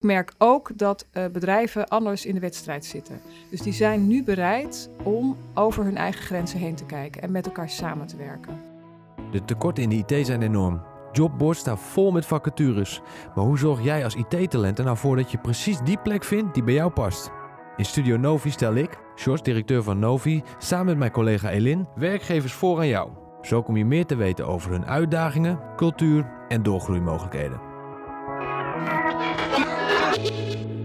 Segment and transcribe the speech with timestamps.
[0.00, 3.20] Ik merk ook dat uh, bedrijven anders in de wedstrijd zitten.
[3.50, 7.46] Dus die zijn nu bereid om over hun eigen grenzen heen te kijken en met
[7.46, 8.60] elkaar samen te werken.
[9.30, 10.82] De tekorten in de IT zijn enorm.
[11.12, 13.00] Jobboards staan vol met vacatures.
[13.34, 16.54] Maar hoe zorg jij als IT-talent er nou voor dat je precies die plek vindt
[16.54, 17.30] die bij jou past?
[17.76, 22.52] In Studio Novi stel ik, George, directeur van Novi, samen met mijn collega Elin, werkgevers
[22.52, 23.10] voor aan jou.
[23.42, 27.69] Zo kom je meer te weten over hun uitdagingen, cultuur en doorgroeimogelijkheden.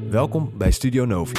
[0.10, 1.34] Welkom bij Studio Novi.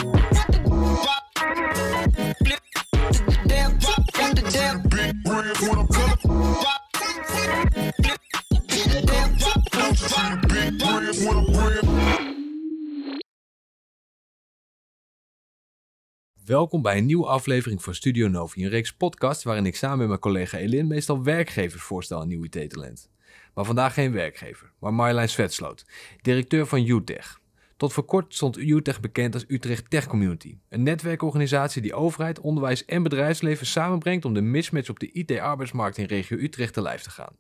[16.45, 20.09] Welkom bij een nieuwe aflevering van Studio Novi, een reeks podcast waarin ik samen met
[20.09, 23.11] mijn collega Elin meestal werkgevers voorstel aan nieuw IT-talent.
[23.55, 25.85] Maar vandaag geen werkgever, maar Marjolein Svetsloot,
[26.23, 27.45] directeur van UTech.
[27.77, 32.85] Tot voor kort stond UTech bekend als Utrecht Tech Community, een netwerkorganisatie die overheid, onderwijs
[32.85, 37.11] en bedrijfsleven samenbrengt om de mismatch op de IT-arbeidsmarkt in regio Utrecht te lijf te
[37.11, 37.37] gaan.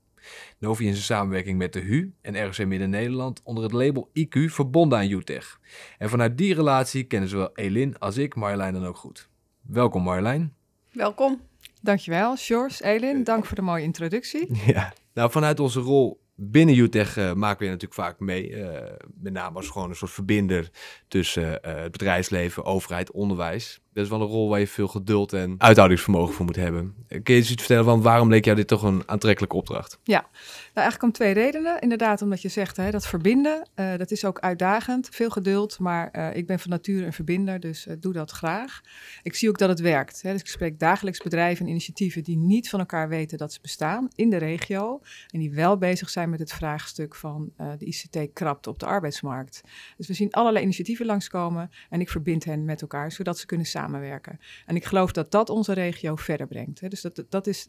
[0.59, 4.98] Novi is in samenwerking met de HU en ROC Midden-Nederland onder het label IQ verbonden
[4.98, 5.61] aan UTech.
[5.98, 9.29] En vanuit die relatie kennen zowel Elin als ik Marjolein dan ook goed.
[9.62, 10.55] Welkom Marjolein.
[10.92, 11.41] Welkom.
[11.83, 13.25] Dankjewel, George, Elin.
[13.25, 14.48] Dank voor de mooie introductie.
[14.67, 18.51] Ja, nou vanuit onze rol binnen UTech uh, maken we natuurlijk vaak mee.
[18.51, 18.81] Uh,
[19.15, 20.70] met name als gewoon een soort verbinder
[21.09, 23.81] tussen uh, het bedrijfsleven, overheid, onderwijs.
[23.97, 26.94] Dat is wel een rol waar je veel geduld en uithoudingsvermogen voor moet hebben.
[27.08, 29.98] Kun je eens iets vertellen van waarom leek jou dit toch een aantrekkelijke opdracht?
[30.02, 30.30] Ja, nou
[30.75, 31.80] eigenlijk om twee redenen.
[31.80, 35.08] Inderdaad, omdat je zegt hè, dat verbinden, uh, dat is ook uitdagend.
[35.12, 38.80] Veel geduld, maar uh, ik ben van nature een verbinder, dus uh, doe dat graag.
[39.22, 40.22] Ik zie ook dat het werkt.
[40.22, 40.33] Hè.
[40.33, 44.08] Dus ik spreek dagelijks bedrijven en initiatieven die niet van elkaar weten dat ze bestaan
[44.14, 45.00] in de regio.
[45.30, 49.61] En die wel bezig zijn met het vraagstuk van de ICT-krapte op de arbeidsmarkt.
[49.97, 53.67] Dus we zien allerlei initiatieven langskomen en ik verbind hen met elkaar, zodat ze kunnen
[53.67, 54.39] samenwerken samenwerken.
[54.67, 56.81] En ik geloof dat dat onze regio verder brengt.
[56.81, 56.89] Hè.
[56.89, 57.69] Dus dat, dat is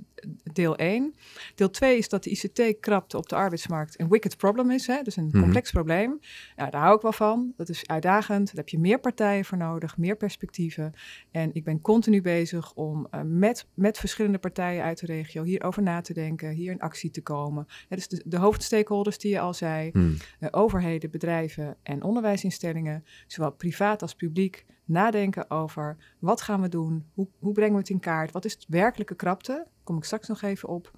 [0.53, 1.15] deel 1.
[1.55, 4.87] Deel 2 is dat de ICT-krapte op de arbeidsmarkt een wicked problem is.
[4.87, 5.01] Hè.
[5.01, 5.39] Dus een mhm.
[5.39, 6.19] complex probleem.
[6.55, 7.53] Ja, daar hou ik wel van.
[7.57, 8.45] Dat is uitdagend.
[8.45, 10.93] Daar heb je meer partijen voor nodig, meer perspectieven.
[11.31, 15.83] En ik ben continu bezig om uh, met, met verschillende partijen uit de regio hierover
[15.83, 17.67] na te denken, hier in actie te komen.
[17.89, 20.17] Ja, dus de, de hoofdstakeholders die je al zei, mm.
[20.39, 27.05] uh, overheden, bedrijven en onderwijsinstellingen, zowel privaat als publiek, nadenken over wat gaan we doen,
[27.13, 30.03] hoe, hoe brengen we het in kaart, wat is het werkelijke krapte, daar kom ik
[30.03, 30.91] straks nog even op.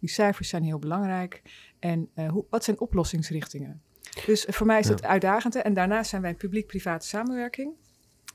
[0.00, 1.42] Die cijfers zijn heel belangrijk.
[1.78, 3.82] En uh, hoe, wat zijn oplossingsrichtingen?
[4.26, 5.54] Dus voor mij is het uitdagend.
[5.54, 7.72] En daarnaast zijn wij publiek-private samenwerking.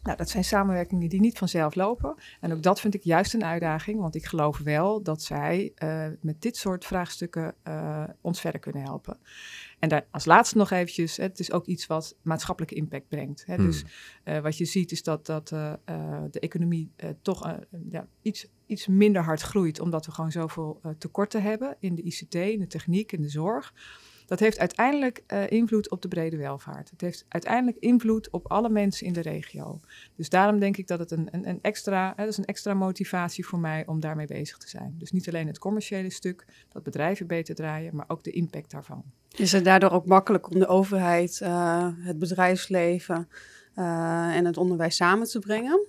[0.04, 2.16] Nou, dat zijn samenwerkingen die niet vanzelf lopen.
[2.40, 6.08] En ook dat vind ik juist een uitdaging, want ik geloof wel dat zij uh,
[6.22, 9.18] met dit soort vraagstukken uh, ons verder kunnen helpen.
[9.82, 13.46] En daar, als laatste nog eventjes, het is ook iets wat maatschappelijke impact brengt.
[13.46, 13.58] Hè.
[13.58, 13.84] Dus
[14.26, 17.58] uh, wat je ziet is dat, dat de economie toch
[17.90, 22.36] ja, iets, iets minder hard groeit, omdat we gewoon zoveel tekorten hebben in de ICT,
[22.36, 23.74] in de techniek, in de zorg
[24.32, 26.90] dat heeft uiteindelijk uh, invloed op de brede welvaart.
[26.90, 29.80] Het heeft uiteindelijk invloed op alle mensen in de regio.
[30.16, 32.74] Dus daarom denk ik dat het een, een, een extra, hè, dat is een extra
[32.74, 34.96] motivatie voor mij om daarmee bezig te zijn.
[34.98, 39.04] Dus niet alleen het commerciële stuk, dat bedrijven beter draaien, maar ook de impact daarvan.
[39.36, 43.30] Is het daardoor ook makkelijk om de overheid, uh, het bedrijfsleven
[43.76, 45.88] uh, en het onderwijs samen te brengen?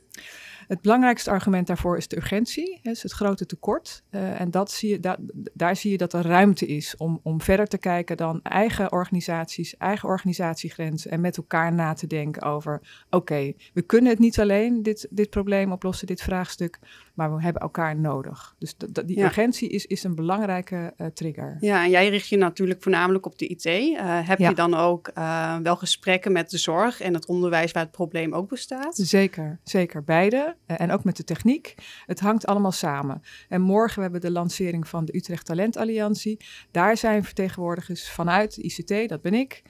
[0.72, 4.02] Het belangrijkste argument daarvoor is de urgentie, is het grote tekort.
[4.10, 5.16] Uh, en dat zie je, da
[5.54, 9.76] daar zie je dat er ruimte is om, om verder te kijken dan eigen organisaties,
[9.76, 14.82] eigen organisatiegrenzen en met elkaar na te denken over, oké, we kunnen het niet alleen,
[14.82, 16.78] dit, dit probleem oplossen, dit vraagstuk,
[17.14, 18.54] maar we hebben elkaar nodig.
[18.58, 18.74] Dus
[19.04, 19.24] die ja.
[19.24, 21.56] urgentie is, is een belangrijke uh, trigger.
[21.60, 23.64] Ja, en jij richt je natuurlijk voornamelijk op de IT.
[23.64, 24.48] Uh, heb ja.
[24.48, 28.32] je dan ook uh, wel gesprekken met de zorg en het onderwijs waar het probleem
[28.32, 28.96] ook bestaat?
[28.96, 30.04] Zeker, zeker.
[30.04, 30.56] Beide.
[30.66, 31.74] en ook met de techniek.
[32.06, 33.22] Het hangt allemaal samen.
[33.48, 36.44] En morgen hebben we de lancering van de Utrecht Talent Alliantie.
[36.70, 39.62] Daar zijn vertegenwoordigers vanuit ICT, dat ben ik.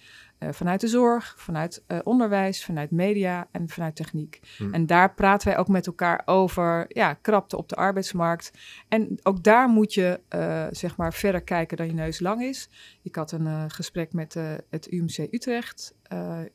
[0.42, 4.40] Uh, vanuit de zorg, vanuit uh, onderwijs, vanuit media en vanuit techniek.
[4.56, 4.74] Hmm.
[4.74, 8.50] En daar praten wij ook met elkaar over ja, krapte op de arbeidsmarkt.
[8.88, 12.68] En ook daar moet je uh, zeg maar verder kijken dan je neus lang is.
[13.02, 14.36] Ik had een gesprek met
[14.70, 15.94] het UMC Utrecht,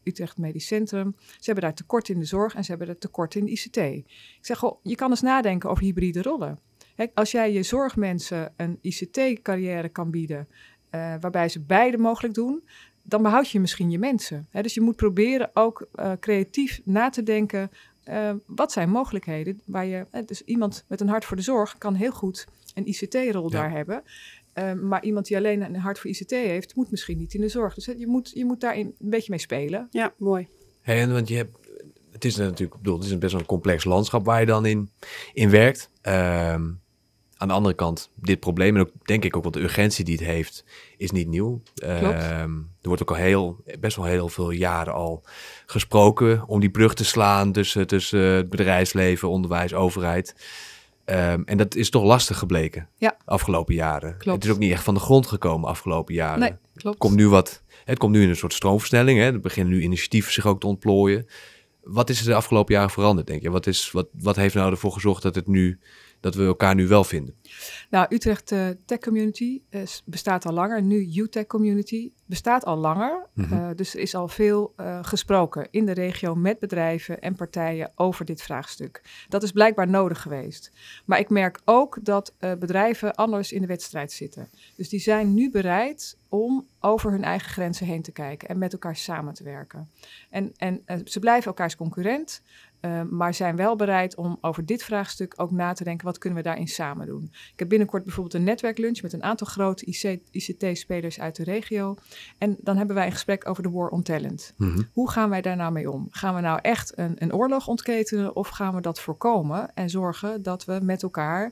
[0.03, 1.15] Utrecht Medisch Centrum.
[1.17, 3.77] Ze hebben daar tekort in de zorg en ze hebben er tekort in de ICT.
[3.77, 4.05] Ik
[4.41, 6.59] zeg, goh, je kan eens nadenken over hybride rollen.
[7.13, 10.47] Als jij je zorgmensen een ICT-carrière kan bieden,
[11.19, 12.63] waarbij ze beide mogelijk doen,
[13.07, 14.47] dan behoud je misschien je mensen.
[14.49, 14.61] Hè?
[14.61, 17.71] Dus je moet proberen ook uh, creatief na te denken.
[18.09, 20.05] Uh, wat zijn mogelijkheden waar je.
[20.11, 23.59] Uh, dus iemand met een hart voor de zorg kan heel goed een ICT-rol ja.
[23.59, 24.03] daar hebben.
[24.87, 27.73] maar iemand die alleen een hart voor ICT heeft, moet misschien niet in de zorg.
[27.73, 29.87] Dus je moet, je moet daar een beetje mee spelen.
[29.91, 30.47] Ja, mooi.
[30.81, 31.57] Hey, en want je hebt,
[32.11, 34.65] het is natuurlijk, bedoel, het is een best wel een complex landschap waar je dan
[34.65, 34.89] in,
[35.33, 35.89] in werkt.
[36.01, 36.69] Ehm,
[37.37, 40.15] aan de andere kant, dit probleem en ook denk ik ook wat de urgentie die
[40.15, 40.65] het heeft,
[40.97, 41.61] is niet nieuw.
[41.75, 42.51] Ehm,
[42.81, 45.23] er wordt ook al heel, best wel heel veel jaren al
[45.65, 50.35] gesproken om die brug te slaan tussen, tussen het bedrijfsleven, onderwijs, overheid.
[51.05, 53.17] Ehm, en dat is toch lastig gebleken ja.
[53.25, 54.17] afgelopen jaren.
[54.17, 54.35] Klopt.
[54.35, 56.39] Het is ook niet echt van de grond gekomen afgelopen jaren.
[56.39, 56.97] Nee, klopt.
[56.97, 59.19] Komt nu wat, het komt nu in een soort stroomversnelling.
[59.19, 59.25] Hè.
[59.25, 61.27] Er beginnen nu initiatieven zich ook te ontplooien.
[61.83, 63.49] Wat is er de afgelopen jaren veranderd, denk je?
[63.49, 65.79] Wat, is, wat, wat heeft nou ervoor gezorgd dat het nu
[66.19, 67.35] dat we elkaar nu wel vinden?
[67.89, 70.81] Nou, Utrecht uh, Tech Community uh, bestaat al langer.
[70.81, 73.27] Nu UTech Community bestaat al langer.
[73.33, 73.59] Mm -hmm.
[73.59, 78.25] uh, dus er is al veel gesproken in de regio met bedrijven en partijen over
[78.25, 79.01] dit vraagstuk.
[79.29, 80.71] Dat is blijkbaar nodig geweest.
[81.05, 84.49] Maar ik merk ook dat bedrijven anders in de wedstrijd zitten.
[84.75, 88.73] Dus die zijn nu bereid om over hun eigen grenzen heen te kijken en met
[88.73, 89.89] elkaar samen te werken.
[90.29, 92.41] En, en ze blijven elkaars concurrent.
[92.87, 96.37] Uh, maar zijn wel bereid om over dit vraagstuk ook na te denken, wat kunnen
[96.39, 97.29] we daarin samen doen?
[97.53, 99.85] Ik heb binnenkort bijvoorbeeld een netwerklunch met een aantal grote
[100.31, 101.95] ICT-spelers uit de regio.
[102.37, 104.53] En dan hebben wij een gesprek over de war on talent.
[104.57, 104.87] Mm -hmm.
[104.93, 106.07] Hoe gaan wij daar nou mee om?
[106.09, 110.41] Gaan we nou echt een, een oorlog ontketenen of gaan we dat voorkomen en zorgen
[110.41, 111.51] dat we met elkaar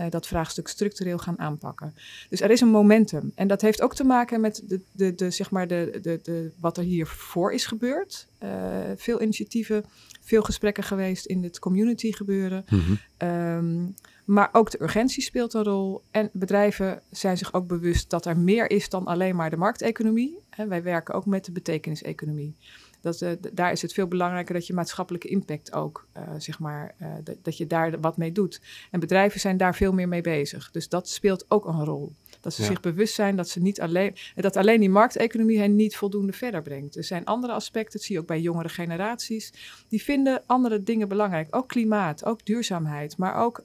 [0.00, 1.94] uh, dat vraagstuk structureel gaan aanpakken.
[2.28, 3.32] Dus er is een momentum.
[3.34, 6.50] En dat heeft ook te maken met de, de, de, zeg maar de, de, de,
[6.60, 8.28] wat er hiervoor is gebeurd.
[8.42, 8.50] Uh,
[8.96, 9.84] veel initiatieven,
[10.20, 12.64] veel gesprekken geweest in het community gebeuren.
[12.68, 13.28] Mm -hmm.
[13.28, 13.94] um,
[14.26, 16.02] maar ook de urgentie speelt een rol.
[16.10, 20.38] En bedrijven zijn zich ook bewust dat er meer is dan alleen maar de markteconomie.
[20.50, 22.56] En wij werken ook met de betekeniseconomie.
[23.06, 26.94] Dat, uh, daar is het veel belangrijker dat je maatschappelijke impact ook, uh, zeg maar,
[27.02, 28.60] uh, dat, dat je daar wat mee doet.
[28.90, 30.70] En bedrijven zijn daar veel meer mee bezig.
[30.70, 32.12] Dus dat speelt ook een rol.
[32.40, 32.68] Dat ze ja.
[32.68, 36.62] zich bewust zijn dat ze niet alleen, dat alleen die markteconomie hen niet voldoende verder
[36.62, 36.96] brengt.
[36.96, 39.52] Er zijn andere aspecten, dat zie je ook bij jongere generaties,
[39.88, 41.56] die vinden andere dingen belangrijk.
[41.56, 43.64] Ook klimaat, ook duurzaamheid, maar ook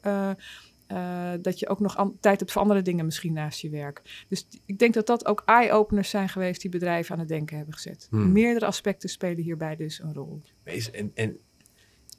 [0.92, 4.26] uh, dat je ook nog tijd hebt voor andere dingen misschien naast je werk.
[4.28, 7.74] Dus ik denk dat dat ook eye-openers zijn geweest die bedrijven aan het denken hebben
[7.74, 8.08] gezet.
[8.10, 8.32] Hmm.
[8.32, 10.42] Meerdere aspecten spelen hierbij dus een rol.
[10.64, 11.38] En, en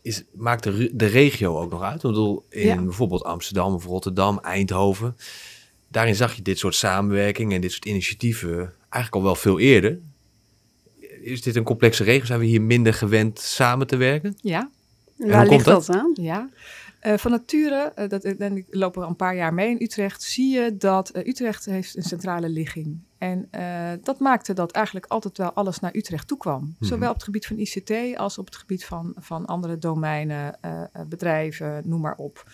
[0.02, 1.94] is, maakt de, de regio ook nog uit?
[1.94, 2.82] Ik bedoel, in ja.
[2.82, 5.16] bijvoorbeeld Amsterdam of Rotterdam, Eindhoven...
[5.88, 9.98] daarin zag je dit soort samenwerking en dit soort initiatieven eigenlijk al wel veel eerder.
[11.22, 12.24] Is dit een complexe regio?
[12.24, 14.36] Zijn we hier minder gewend samen te werken?
[14.40, 14.70] Ja.
[15.16, 16.12] Waar ligt dat aan?
[16.14, 16.50] Ja.
[17.06, 19.82] Uh, van nature, uh, dat, en ik loop er al een paar jaar mee in
[19.82, 23.00] Utrecht, zie je dat uh, Utrecht heeft een centrale ligging.
[23.18, 23.48] En
[24.02, 26.60] dat maakte dat eigenlijk altijd wel alles naar Utrecht toe kwam.
[26.60, 26.88] Mm -hmm.
[26.88, 30.58] Zowel op het gebied van ICT als op het gebied van, van andere domeinen,
[31.08, 32.44] bedrijven, noem maar op.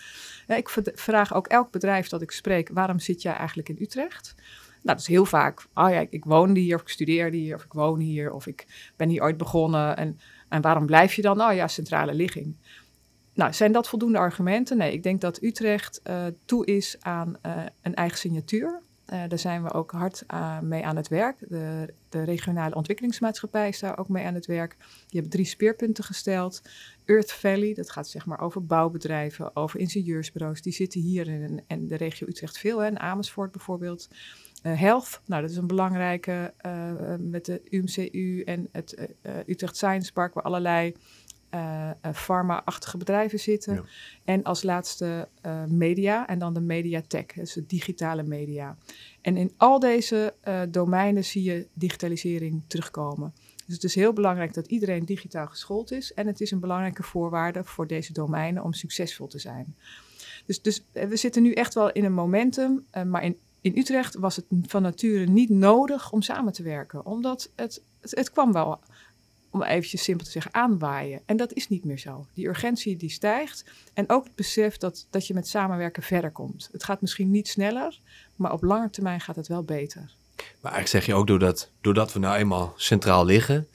[0.47, 4.35] ik vraag ook elk bedrijf dat ik spreek, waarom zit jij eigenlijk in Utrecht?
[4.81, 7.55] Nou, dat is heel vaak, oh ja, ik, ik woonde hier, of ik studeerde hier,
[7.55, 9.97] of ik woon hier, of ik ben hier ooit begonnen.
[9.97, 10.19] En,
[10.49, 11.41] en waarom blijf je dan?
[11.41, 12.55] Oh ja, centrale ligging.
[13.39, 14.77] Nou, zijn dat voldoende argumenten?
[14.77, 18.81] Nee, ik denk dat Utrecht uh, toe is aan uh, een eigen signatuur.
[19.13, 20.23] Uh, daar zijn we ook hard
[20.61, 21.37] mee aan het werk.
[21.39, 24.75] De, de, regionale ontwikkelingsmaatschappij is daar ook mee aan het werk.
[24.79, 26.61] Die hebben drie speerpunten gesteld.
[27.05, 30.61] Earth Valley, dat gaat zeg maar over bouwbedrijven, over ingenieursbureaus.
[30.61, 31.27] Die zitten hier
[31.67, 34.07] in, de regio Utrecht veel, hè, in Amersfoort bijvoorbeeld.
[34.61, 36.53] health, nou dat is een belangrijke
[37.19, 39.09] met de UMCU en het
[39.45, 40.93] Utrecht Science Park, waar allerlei
[42.13, 43.73] pharma-achtige bedrijven zitten.
[43.73, 43.83] Ja.
[44.23, 48.77] En als laatste uh, media en dan de mediatech, dus de digitale media.
[49.21, 50.33] En in al deze
[50.69, 53.33] domeinen zie je digitalisering terugkomen.
[53.65, 56.13] Dus het is heel belangrijk dat iedereen digitaal geschoold is.
[56.13, 59.75] En het is een belangrijke voorwaarde voor deze domeinen om succesvol te zijn.
[60.45, 64.35] Dus, dus we zitten nu echt wel in een momentum, maar in in Utrecht was
[64.35, 68.79] het van nature niet nodig om samen te werken, omdat het, het, het kwam wel
[69.51, 71.21] om eventjes simpel te zeggen, aanwaaien.
[71.25, 72.25] En dat is niet meer zo.
[72.33, 73.65] Die urgentie die stijgt.
[73.93, 76.69] En ook het besef dat, dat je met samenwerken verder komt.
[76.71, 77.99] Het gaat misschien niet sneller,
[78.35, 80.17] maar op lange termijn gaat het wel beter.
[80.35, 83.67] Maar eigenlijk zeg je ook doordat, doordat we nou eenmaal centraal liggen,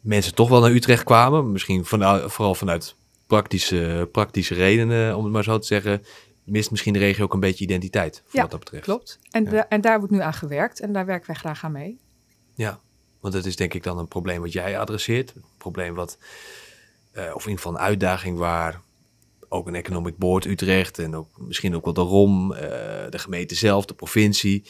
[0.00, 1.52] mensen toch wel naar Utrecht kwamen.
[1.52, 2.94] Misschien vooral vanuit
[3.26, 6.02] praktische, praktische redenen, om het maar zo te zeggen.
[6.44, 8.84] Mist misschien de regio ook een beetje identiteit, ja, wat dat betreft.
[8.84, 9.18] klopt.
[9.30, 9.68] En, ja.
[9.68, 11.98] en daar wordt nu aan gewerkt en daar werken wij graag aan mee.
[12.54, 12.80] Ja,
[13.22, 15.32] want dat is denk ik dan een probleem wat jij adresseert.
[15.34, 16.18] Een probleem wat,
[17.14, 18.80] uh, of in ieder geval een uitdaging waar
[19.48, 22.58] ook een Economic Board Utrecht en ook misschien ook wel de ROM, uh,
[23.10, 24.64] de gemeente zelf, de provincie,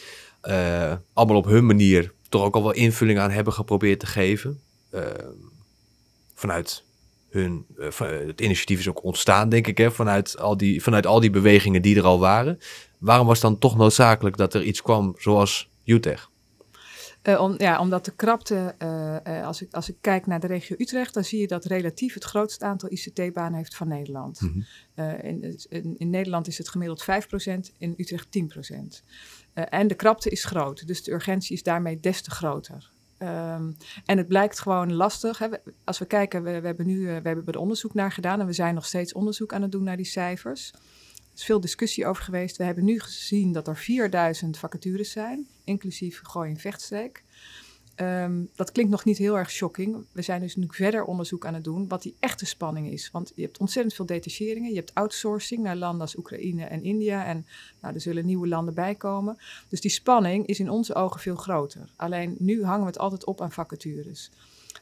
[0.44, 4.60] uh, allemaal op hun manier toch ook al wel invulling aan hebben geprobeerd te geven.
[6.34, 6.84] vanuit
[7.30, 7.66] hun,
[8.26, 11.82] het initiatief is ook ontstaan, denk ik, hè, vanuit, al die, vanuit al die bewegingen
[11.82, 12.58] die er al waren.
[12.98, 16.30] Waarom was dan toch noodzakelijk dat er iets kwam zoals UTech?
[17.22, 20.76] Uh, om, ja, omdat de krapte, uh, als, ik, als ik kijk naar de regio
[20.78, 24.40] Utrecht, dan zie je dat relatief het grootste aantal ICT-banen heeft van Nederland.
[24.40, 24.64] Mm
[24.94, 25.04] -hmm.
[25.22, 27.06] in, in, in, Nederland is het gemiddeld 5%,
[27.78, 29.04] in Utrecht 10%.
[29.52, 32.90] en de krapte is groot, dus de urgentie is daarmee des te groter.
[33.22, 35.38] Um, en het blijkt gewoon lastig.
[35.38, 35.46] Hè.
[35.84, 38.52] Als we kijken, we, we hebben nu we hebben er onderzoek naar gedaan en we
[38.52, 40.72] zijn nog steeds onderzoek aan het doen naar die cijfers.
[41.32, 42.56] Er is veel discussie over geweest.
[42.56, 47.22] We hebben nu gezien dat er 4000 vacatures zijn, inclusief Gooi en Vechtstreek.
[47.96, 50.04] Um, dat klinkt nog niet heel erg shocking.
[50.12, 53.10] We zijn dus nu verder onderzoek aan het doen wat die echte spanning is.
[53.10, 54.70] Want je hebt ontzettend veel detacheringen.
[54.70, 57.24] Je hebt outsourcing naar landen als Oekraïne en India.
[57.24, 57.46] En
[57.80, 59.38] nou, er zullen nieuwe landen bij komen.
[59.68, 61.88] Dus die spanning is in onze ogen veel groter.
[61.96, 64.30] Alleen nu hangen we het altijd op aan vacatures.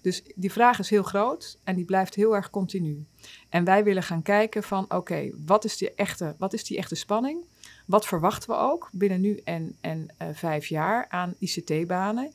[0.02, 3.04] Dus die vraag is heel groot en die blijft heel erg continu.
[3.48, 6.94] En wij willen gaan kijken van oké, wat is die echte, wat is die echte
[6.94, 7.44] spanning?
[7.86, 12.32] Wat verwachten we ook binnen nu en, en uh, vijf jaar aan ICT-banen?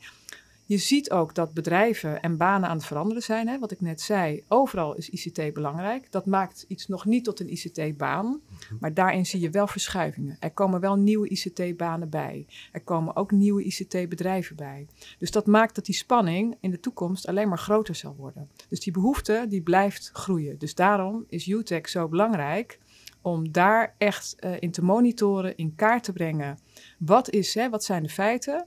[0.67, 3.47] Je ziet ook dat bedrijven en banen aan het veranderen zijn.
[3.47, 3.59] Hè?
[3.59, 6.11] Wat ik net zei, overal is ICT belangrijk.
[6.11, 8.75] Dat maakt iets nog niet tot een ICT-baan, mhm.
[8.79, 10.37] maar daarin zie je wel verschuivingen.
[10.39, 12.45] Er komen wel nieuwe ICT-banen bij.
[12.71, 14.87] Er komen ook nieuwe ICT-bedrijven bij.
[15.19, 18.49] Dus dat maakt dat die spanning in de toekomst alleen maar groter zal worden.
[18.69, 20.57] Dus die behoefte die blijft groeien.
[20.57, 22.79] Dus daarom is UTech zo belangrijk
[23.21, 26.57] om daar echt uh, in te monitoren, in kaart te brengen.
[26.97, 28.65] Wat, is, hè, wat zijn de feiten?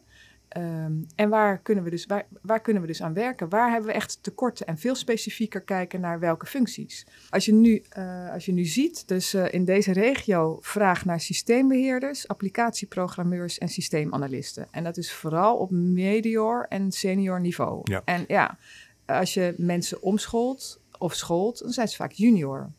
[0.57, 3.49] Um, en waar kunnen, we dus, waar, waar, kunnen we dus aan werken?
[3.49, 4.67] Waar hebben we echt tekorten?
[4.67, 7.07] En veel specifieker kijken naar welke functies.
[7.31, 11.21] Als je nu, uh, als je nu ziet, dus uh, in deze regio vraag naar
[11.21, 14.69] systeembeheerders, applicatieprogrammeurs en systeemanalisten.
[14.71, 17.81] En dat is vooral op medior en senior niveau.
[17.85, 18.03] Ja.
[18.05, 18.59] En ja,
[19.07, 22.71] als je mensen omscholt of scholt, dan zijn ze vaak junior.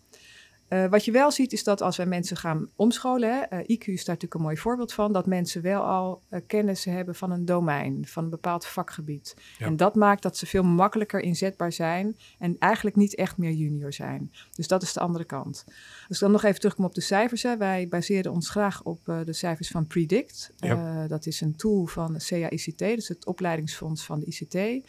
[0.70, 3.84] Uh, wat je wel ziet is dat als wij mensen gaan omscholen, hè, uh, IQ
[3.86, 7.32] is daar natuurlijk een mooi voorbeeld van, dat mensen wel al uh, kennis hebben van
[7.32, 9.36] een domein, van een bepaald vakgebied.
[9.58, 9.66] Ja.
[9.66, 13.94] En dat maakt dat ze veel makkelijker inzetbaar zijn en eigenlijk niet echt meer junior
[13.94, 14.32] zijn.
[14.56, 15.64] Dus dat is de andere kant.
[16.08, 19.00] Als ik dan nog even terugkom op de cijfers, hè, wij baseren ons graag op
[19.06, 20.52] de cijfers van Predict.
[20.56, 21.08] Ja.
[21.08, 24.88] dat is een tool van CAICT, dus het opleidingsfonds van de ICT.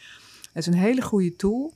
[0.53, 1.73] Dat is een hele goede tool.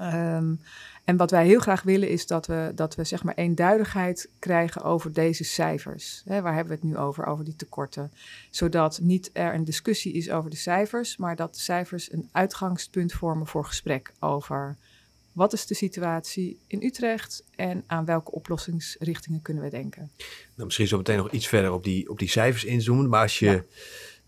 [0.00, 0.60] Um,
[1.04, 4.82] en wat wij heel graag willen is dat we, dat we zeg maar eenduidigheid krijgen
[4.82, 6.22] over deze cijfers.
[6.26, 8.12] Waar hebben we het nu over, over die tekorten?
[8.50, 13.12] Zodat niet er een discussie is over de cijfers, maar dat de cijfers een uitgangspunt
[13.12, 14.76] vormen voor gesprek over
[15.32, 20.10] wat is de situatie in Utrecht en aan welke oplossingsrichtingen kunnen we denken.
[20.54, 23.08] Nou, misschien zo meteen nog iets verder op die, op die cijfers inzoomen.
[23.08, 23.64] Maar als je,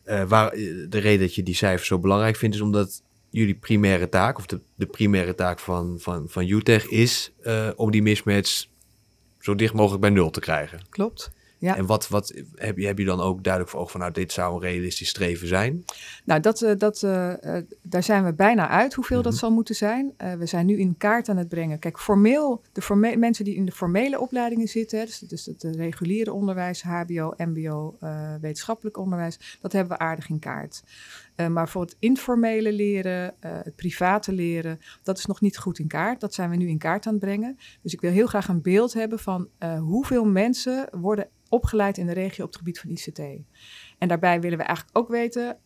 [0.05, 0.23] ja.
[0.23, 3.03] uh, waar, de reden dat je die cijfers zo belangrijk vindt, is omdat
[3.39, 7.91] jullie primaire taak, of de, de primaire taak van, van, van UTech is uh, om
[7.91, 8.67] die mismatch
[9.39, 10.81] zo dicht mogelijk bij nul te krijgen.
[10.89, 11.31] Klopt.
[11.59, 11.77] Ja.
[11.77, 14.33] En wat, wat heb, je, heb je dan ook duidelijk voor ogen van, nou, dit
[14.33, 15.85] zou een realistisch streven zijn?
[16.25, 17.33] Nou, dat, uh, dat, uh,
[17.83, 19.41] daar zijn we bijna uit hoeveel dat mhm.
[19.41, 20.13] zal moeten zijn.
[20.39, 21.79] we zijn nu in kaart aan het brengen.
[21.79, 26.33] Kijk, formeel, de forme mensen die in de formele opleidingen zitten, dus, dus het reguliere
[26.33, 27.97] onderwijs, HBO, MBO,
[28.41, 30.83] wetenschappelijk onderwijs, dat hebben we aardig in kaart.
[31.37, 35.79] Uh, maar voor het informele leren, uh, het private leren, dat is nog niet goed
[35.79, 36.21] in kaart.
[36.21, 37.59] Dat zijn we nu in kaart aan het brengen.
[37.83, 42.07] Dus ik wil heel graag een beeld hebben van uh, hoeveel mensen worden opgeleid in
[42.07, 43.19] de regio op het gebied van ICT.
[43.99, 45.59] En daarbij willen we eigenlijk ook weten,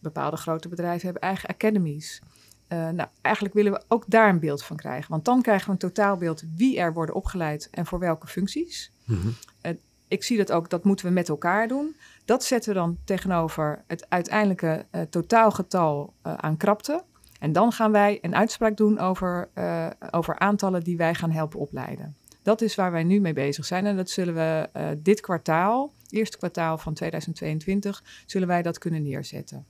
[0.00, 2.22] bepaalde grote bedrijven hebben eigen academies.
[2.68, 5.10] nou, eigenlijk willen we ook daar een beeld van krijgen.
[5.10, 8.92] Want dan krijgen we een totaalbeeld wie er worden opgeleid en voor welke functies.
[9.04, 9.78] Mm -hmm.
[10.08, 11.96] ik zie dat ook, dat moeten we met elkaar doen.
[12.28, 17.04] Dat zetten we dan tegenover het uiteindelijke uh, totaalgetal uh, aan krapte.
[17.40, 21.58] En dan gaan wij een uitspraak doen over, uh, over aantallen die wij gaan helpen
[21.58, 22.16] opleiden.
[22.42, 23.86] Dat is waar wij nu mee bezig zijn.
[23.86, 24.68] En dat zullen we
[24.98, 29.66] dit kwartaal, eerste kwartaal van 2022, zullen wij dat kunnen neerzetten.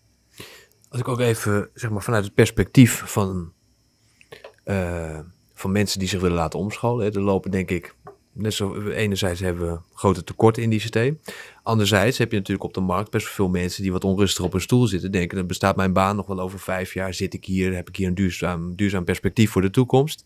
[0.89, 3.53] Als ik ook even, zeg maar, vanuit het perspectief van,
[5.55, 7.07] van mensen die zich willen laten omscholen.
[7.07, 7.95] Hè, er lopen denk ik
[8.39, 11.21] net enerzijds hebben we grote tekorten in die systeem.
[11.63, 14.61] Anderzijds heb je natuurlijk op de markt best veel mensen die wat onrustig op een
[14.61, 15.13] stoel zitten.
[15.13, 17.15] Denken, dan bestaat mijn baan nog wel over vijf jaar.
[17.15, 17.75] Zit ik hier?
[17.75, 20.25] Heb ik hier een duurzaam, duurzaam perspectief voor de toekomst?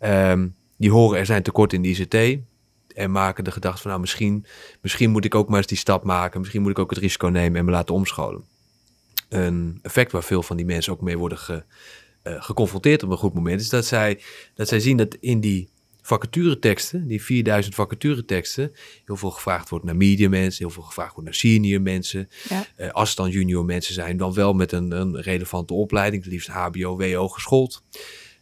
[0.00, 2.46] Um, die horen er zijn tekorten in die ICT.
[2.94, 4.46] En maken de gedachte van, nou misschien,
[4.80, 6.40] misschien moet ik ook maar eens die stap maken.
[6.40, 8.44] Misschien moet ik ook het risico nemen en me laten omscholen.
[9.28, 11.64] Een effect waar veel van die mensen ook mee worden ge,
[12.24, 14.20] uh, geconfronteerd op een goed moment, is dat zij,
[14.54, 15.68] dat zij zien dat in die
[16.08, 18.72] vacatureteksten, die 4000 vacatureteksten,
[19.04, 22.28] heel veel gevraagd wordt naar medium mensen, heel veel gevraagd wordt naar senior mensen.
[22.48, 22.66] Ja.
[22.76, 26.32] Uh, als het dan junior mensen zijn, dan wel met een, een relevante opleiding, het
[26.32, 27.82] liefst HBO, WO geschoold.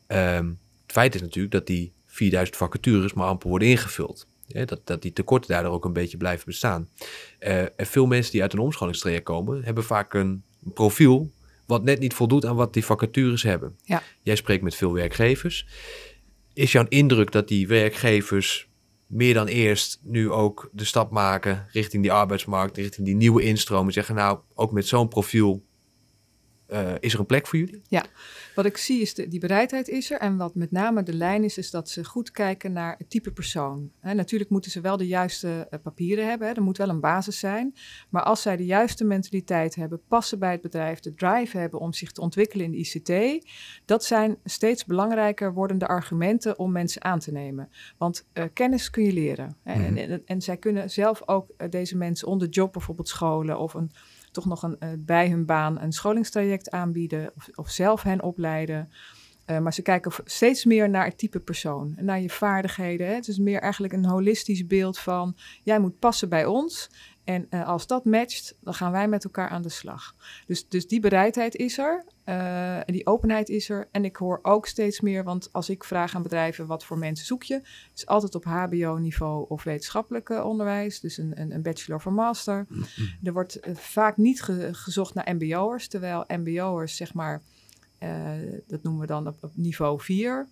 [0.07, 4.27] Um, het feit is natuurlijk dat die 4000 vacatures maar amper worden ingevuld.
[4.47, 6.89] dat, dat die tekorten daardoor ook een beetje blijven bestaan.
[7.41, 10.43] Uh, en veel mensen die uit een omscholingstraject komen, hebben vaak een
[10.75, 11.31] profiel
[11.67, 13.77] wat net niet voldoet aan wat die vacatures hebben.
[13.83, 14.03] Ja.
[14.23, 15.67] Jij spreekt met veel werkgevers.
[16.57, 18.69] Is jouw indruk dat die werkgevers
[19.07, 23.93] meer dan eerst nu ook de stap maken richting die arbeidsmarkt, richting die nieuwe instromen,
[23.93, 25.66] zeggen nou, ook met zo'n profiel
[26.69, 27.83] uh, is er een plek voor jullie?
[27.89, 28.05] Ja,
[28.55, 30.19] wat ik zie is de, die bereidheid is er.
[30.19, 33.33] En wat met name de lijn is, is dat ze goed kijken naar het type
[33.33, 33.91] persoon.
[34.01, 36.49] natuurlijk moeten ze wel de juiste uh, papieren hebben.
[36.49, 36.55] Hè.
[36.55, 37.75] Er moet wel een basis zijn.
[38.09, 41.93] Maar als zij de juiste mentaliteit hebben, passen bij het bedrijf, de drive hebben om
[41.93, 43.47] zich te ontwikkelen in de ICT,
[43.85, 47.71] dat zijn steeds belangrijker wordende argumenten om mensen aan te nemen.
[47.99, 49.57] Want uh, kennis kun je leren.
[49.63, 53.91] En, en, en, zij kunnen zelf ook deze mensen onder job bijvoorbeeld scholen of een
[54.37, 58.91] toch nog een, uh, bij hun baan een scholingstraject aanbieden of, of zelf hen opleiden.
[59.47, 63.07] Uh, maar ze kijken steeds meer naar het type persoon naar je vaardigheden.
[63.07, 63.15] Hè.
[63.15, 66.91] Het is meer eigenlijk een holistisch beeld van jij moet passen bij ons.
[67.27, 70.15] En uh, als dat matcht, dan gaan wij met elkaar aan de slag.
[70.47, 72.05] Dus, dus die bereidheid is er.
[72.25, 73.89] Uh, en die openheid is er.
[73.91, 77.27] En ik hoor ook steeds meer, want als ik vraag aan bedrijven wat voor mensen
[77.27, 77.61] zoek je,
[77.95, 82.67] is altijd op HBO-niveau of wetenschappelijk onderwijs, dus een, een, een, bachelor of master.
[83.23, 87.43] Er wordt uh, vaak niet ge gezocht naar MBO'ers, terwijl MBO'ers, zeg maar,
[88.67, 90.49] dat noemen we dan op, op niveau 4.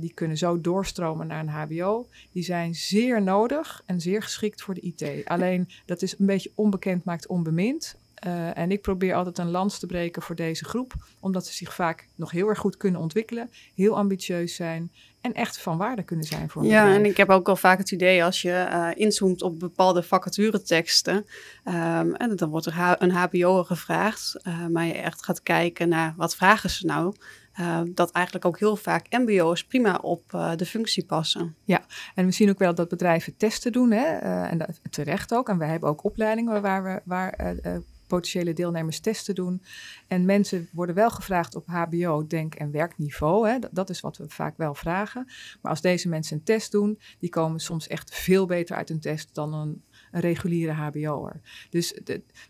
[0.00, 2.08] Die kunnen zo doorstromen naar een HBO.
[2.32, 5.24] Die zijn zeer nodig en zeer geschikt voor de IT.
[5.24, 7.96] Alleen dat is een beetje onbekend, maakt onbemind.
[8.26, 11.74] Uh, en ik probeer altijd een lans te breken voor deze groep, omdat ze zich
[11.74, 16.26] vaak nog heel erg goed kunnen ontwikkelen, heel ambitieus zijn en echt van waarde kunnen
[16.26, 19.42] zijn voor Ja, en ik heb ook al vaak het idee als je uh, inzoomt
[19.42, 21.14] op bepaalde vacatureteksten,
[21.64, 26.14] um, en dan wordt er een HBO gevraagd, uh, maar je echt gaat kijken naar
[26.16, 27.14] wat vragen ze nou,
[27.60, 31.54] uh, dat eigenlijk ook heel vaak MBO's prima op uh, de functie passen.
[31.64, 34.22] Ja, en we zien ook wel dat bedrijven testen doen, hè?
[34.22, 35.48] Uh, en terecht ook.
[35.48, 37.58] En wij hebben ook opleidingen waar, we, waar
[38.10, 39.62] potentiële deelnemers testen doen.
[40.08, 43.48] En mensen worden wel gevraagd op HBO, denk- en werkniveau.
[43.48, 43.58] Hè.
[43.58, 45.24] Dat, dat, is wat we vaak wel vragen.
[45.60, 49.00] Maar als deze mensen een test doen, die komen soms echt veel beter uit een
[49.00, 51.40] test dan een een reguliere HBO'er.
[51.70, 52.00] Dus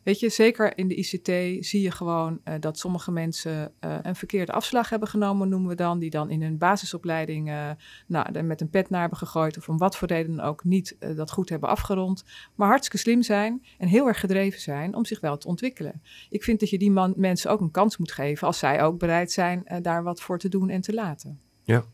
[0.03, 4.17] weet je, zeker in de ICT zie je gewoon uh, dat sommige mensen uh, een
[4.17, 7.71] verkeerde afslag hebben genomen, noemen we dan, die dan in hun basisopleiding uh,
[8.07, 11.31] nou, met een pet naar hebben gegooid of om wat voor reden ook niet dat
[11.31, 15.37] goed hebben afgerond, maar hartstikke slim zijn en heel erg gedreven zijn om zich wel
[15.37, 16.03] te ontwikkelen.
[16.31, 18.99] Ik vind dat je die man, mensen ook een kans moet geven als zij ook
[18.99, 21.41] bereid zijn daar wat voor te doen en te laten.
[21.63, 21.85] Ja.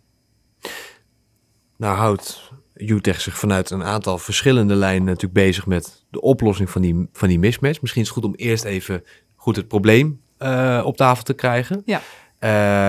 [1.76, 6.82] Nou houdt UTech zich vanuit een aantal verschillende lijnen natuurlijk bezig met de oplossing van
[6.82, 7.80] die, van die mismatch.
[7.80, 9.02] Misschien is het goed om eerst even
[9.34, 11.82] goed het probleem uh, op tafel te krijgen.
[11.84, 12.02] Ja.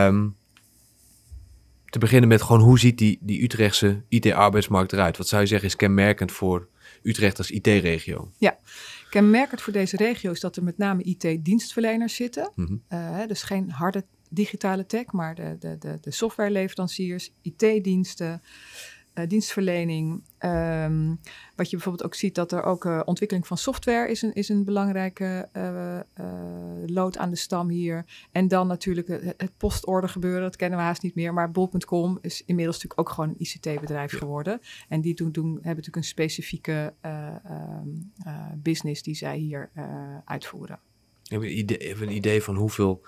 [0.08, 0.36] Um,
[1.86, 5.18] te beginnen met gewoon hoe ziet die, die Utrechtse IT-arbeidsmarkt eruit?
[5.18, 6.68] Wat zou je zeggen is kenmerkend voor
[7.04, 8.32] Utrecht als IT-regio?
[8.38, 8.58] Ja,
[9.10, 12.52] kenmerkend voor deze regio is dat er met name IT-dienstverleners zitten.
[12.56, 12.76] Mhm.
[12.90, 18.42] Uh, dus geen harde digitale tech, maar de, de, de, de softwareleveranciers, IT-diensten,
[19.18, 20.24] uh, dienstverlening.
[20.40, 21.20] Um,
[21.56, 24.50] wat je bijvoorbeeld ook ziet, dat er ook uh, ontwikkeling van software is een, is
[24.50, 26.00] een belangrijke uh,
[26.86, 28.06] lood aan de stam hier.
[28.32, 31.34] En dan natuurlijk het, het postorder gebeuren, dat kennen we haast niet meer.
[31.34, 34.18] Maar bol.com is inmiddels natuurlijk ook gewoon een ICT-bedrijf ja.
[34.18, 34.62] geworden.
[34.90, 38.12] En die doen, doen, hebben natuurlijk een specifieke um,
[38.56, 39.70] business die zij hier
[40.26, 40.80] uitvoeren.
[41.24, 43.06] Heb je een idee, heb een idee van hoeveel,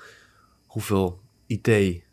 [0.65, 2.03] hoeveel IT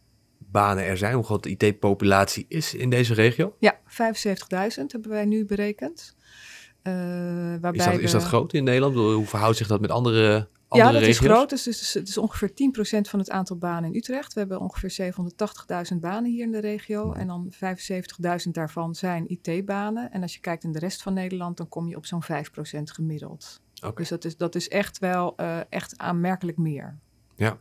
[0.51, 3.57] banen er zijn, hoe groot de IT-populatie is in deze regio?
[3.59, 6.15] Ja, 75.000 hebben wij nu berekend.
[6.83, 6.93] Uh,
[7.61, 8.95] waarbij is, dat, is dat groot in Nederland?
[8.95, 11.09] Hoe verhoudt zich dat met andere, andere Ja, dat regio's?
[11.09, 11.51] is groot.
[11.51, 12.53] Dus, dus het is ongeveer 10%
[13.01, 14.33] van het aantal banen in Utrecht.
[14.33, 15.13] We hebben ongeveer
[15.93, 17.13] 780.000 banen hier in de regio.
[17.13, 20.13] En dan 75.000 daarvan zijn IT-banen.
[20.13, 22.27] En als je kijkt in de rest van Nederland, dan kom je op zo'n 5%
[22.83, 23.61] gemiddeld.
[23.77, 23.95] Okay.
[23.95, 26.99] Dus dat is, dat is echt wel uh, echt aanmerkelijk meer.
[27.37, 27.59] Ja.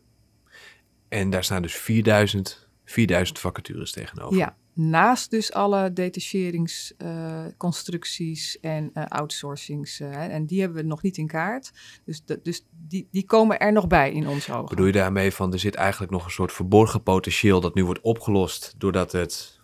[1.07, 4.37] En daar staan dus 4000 4000 vacatures tegenover.
[4.37, 9.99] Ja, naast dus alle detacheringsconstructies uh, en uh, outsourcings.
[9.99, 11.71] Uh, en die hebben we nog niet in kaart.
[12.05, 14.69] Dus, de, dus die, die komen er nog bij in ons ogen.
[14.69, 18.01] Bedoel je daarmee van er zit eigenlijk nog een soort verborgen potentieel dat nu wordt
[18.01, 19.59] opgelost doordat het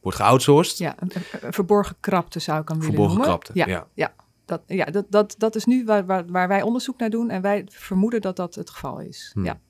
[0.00, 0.78] wordt geoutsourced?
[0.78, 3.38] Ja, een, een verborgen krapte zou ik hem willen verborgen noemen.
[3.38, 3.66] krapte, ja.
[3.66, 3.86] ja.
[3.94, 4.14] ja.
[4.44, 7.42] Dat, ja, dat, dat, dat is nu waar, waar, waar wij onderzoek naar doen en
[7.42, 9.30] wij vermoeden dat dat het geval is.
[9.34, 9.44] Hmm.
[9.44, 9.60] Ja.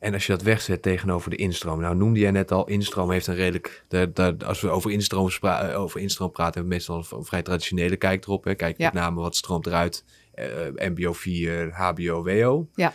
[0.00, 1.80] En als je dat wegzet tegenover de instroom.
[1.80, 3.84] Nou noemde jij net al, instroom heeft een redelijk...
[3.88, 5.28] De, de, als we over instroom,
[5.74, 8.44] over instroom praten, hebben we meestal een vrij traditionele kijk erop.
[8.44, 8.54] Hè.
[8.54, 8.84] Kijk Ja.
[8.84, 10.04] met name wat stroomt eruit.
[10.34, 12.68] eh, mbo 4, hbo, wo.
[12.74, 12.94] Ja.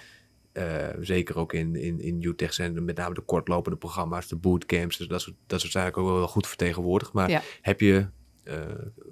[0.51, 0.65] Eh,
[0.99, 4.97] zeker ook in, in, in UTech zijn met name de kortlopende programma's, de bootcamps.
[4.97, 7.13] Dus dat soort, dat soort zijn eigenlijk ook wel goed vertegenwoordigd.
[7.13, 7.41] Maar Ja.
[7.61, 8.05] heb je eh,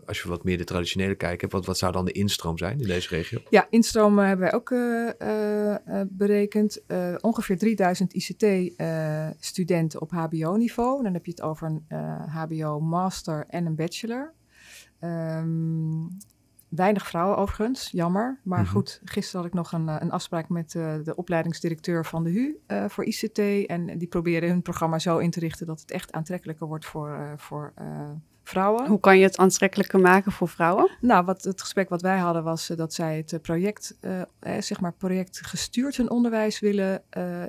[0.06, 2.80] als je wat meer de traditionele kijk hebt, wat, wat zou dan de instroom zijn
[2.80, 3.40] in deze regio?
[3.50, 6.86] Ja, instroom eh, hebben wij ook eh, eh, eh, berekend.
[6.86, 11.04] Eh, ongeveer 3000 ICT-studenten op HBO-niveau.
[11.04, 14.34] Dan heb je het over een eh, HBO-master en een bachelor.
[15.00, 16.08] Ehm,
[16.70, 18.40] weinig vrouwen overigens, jammer.
[18.44, 18.70] Maar Mhm.
[18.72, 22.30] goed, gisteren had ik nog een, eh, een afspraak met eh, de opleidingsdirecteur van de
[22.32, 23.40] HU eh, voor ICT.
[23.68, 27.10] En die proberen hun programma zo in te richten dat het echt aantrekkelijker wordt voor,
[27.14, 28.10] eh, voor eh,
[28.44, 28.88] vrouwen.
[28.88, 30.90] Hoe kan je het aantrekkelijker maken voor vrouwen?
[31.02, 34.22] Nou, wat, het gesprek wat wij hadden was eh, dat zij het eh, project, eh,
[34.60, 37.04] zeg maar projectgestuurd hun onderwijs willen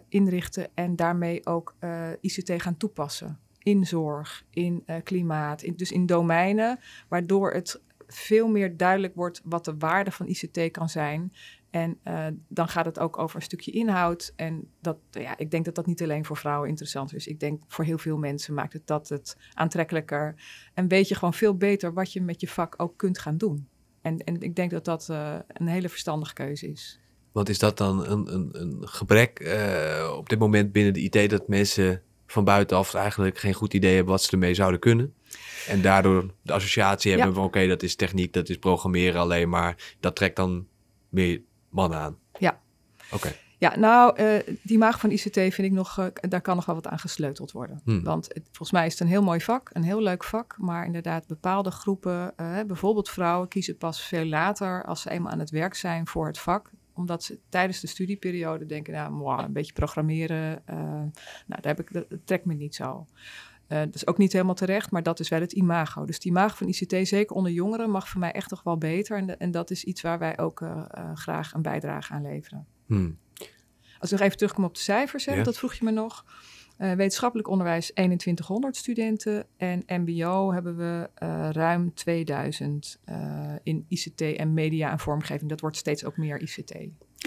[0.08, 1.74] inrichten en daarmee ook
[2.20, 3.38] ICT gaan toepassen.
[3.58, 6.78] In zorg, in klimaat, in, dus in domeinen,
[7.08, 11.32] waardoor het veel meer duidelijk wordt wat de waarde van ICT kan zijn.
[11.74, 14.32] En eh, dan gaat het ook over een stukje inhoud.
[14.36, 17.26] En dat, ja, ik denk dat dat niet alleen voor vrouwen interessant is.
[17.26, 20.34] Ik denk voor heel veel mensen maakt het dat het aantrekkelijker.
[20.74, 23.68] En weet je gewoon veel beter wat je met je vak ook kunt gaan doen.
[24.02, 27.00] En, en ik denk dat dat eh, een hele verstandige keuze is.
[27.32, 31.30] Want is dat dan een, een, een gebrek eh, op dit moment binnen de IT
[31.30, 35.14] dat mensen van buitenaf eigenlijk geen goed idee hebben wat ze ermee zouden kunnen?
[35.68, 37.34] En daardoor de associatie hebben Ja.
[37.34, 39.96] van oké, dat is techniek, dat is programmeren alleen maar.
[40.00, 40.66] Dat trekt dan
[41.08, 41.42] meer
[41.74, 42.18] mannen aan.
[42.38, 42.60] Ja.
[43.12, 43.32] Oké.
[43.58, 46.74] Ja, nou, eh, die maag van ICT vind ik nog, eh, daar kan nog wel
[46.74, 47.80] wat aan gesleuteld worden.
[47.84, 48.02] Hmm.
[48.04, 50.54] Want het- volgens mij is het een heel mooi vak, een heel leuk vak.
[50.58, 55.38] Maar inderdaad, bepaalde groepen, eh, bijvoorbeeld vrouwen, kiezen pas veel later als ze eenmaal aan
[55.38, 56.70] het werk zijn voor het vak.
[56.94, 61.10] Omdat ze tijdens de studieperiode denken, nou, mwah, een beetje programmeren, nou,
[61.46, 63.06] daar heb ik, dat, dat trekt me niet zo.
[63.66, 66.04] Eh, dat is ook niet helemaal terecht, maar dat is wel het imago.
[66.04, 69.16] Dus die imago van ICT, zeker onder jongeren, mag voor mij echt toch wel beter.
[69.16, 72.22] En, de- en dat is iets waar wij ook eh, eh, graag een bijdrage aan
[72.22, 72.66] leveren.
[72.86, 73.18] Hmm.
[73.98, 75.42] Als ik nog even terugkom op de cijfers, hè, Ja.
[75.42, 76.24] dat vroeg je me nog.
[76.76, 81.08] Wetenschappelijk onderwijs 2100 studenten en MBO hebben we
[81.52, 85.50] ruim 2000 eh, in ICT en media en vormgeving.
[85.50, 86.74] Dat wordt steeds ook meer ICT.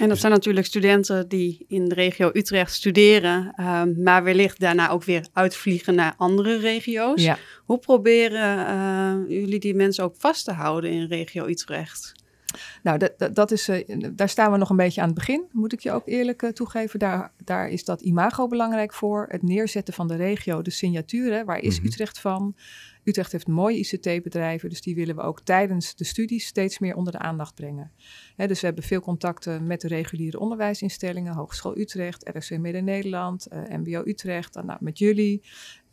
[0.01, 4.89] En dat zijn natuurlijk studenten die in de regio Utrecht studeren, ehm, maar wellicht daarna
[4.89, 7.23] ook weer uitvliegen naar andere regio's.
[7.23, 7.37] Ja.
[7.65, 12.13] Hoe proberen eh, jullie die mensen ook vast te houden in regio Utrecht?
[12.83, 15.45] Nou, dat, dat, dat is, eh, daar staan we nog een beetje aan het begin,
[15.51, 16.99] moet ik je ook eerlijk eh, toegeven.
[16.99, 19.25] Daar, daar is dat imago belangrijk voor.
[19.29, 21.33] Het neerzetten van de regio, de signatuur.
[21.33, 21.87] hè, Waar is Mhm.
[21.87, 22.55] Utrecht van?
[23.03, 27.13] Utrecht heeft mooie ICT-bedrijven, dus die willen we ook tijdens de studies steeds meer onder
[27.13, 27.91] de aandacht brengen.
[28.35, 34.01] Dus we hebben veel contacten met de reguliere onderwijsinstellingen, Hogeschool Utrecht, RSC Midden-Nederland, eh, MBO
[34.05, 35.41] Utrecht, dan, nou, met jullie.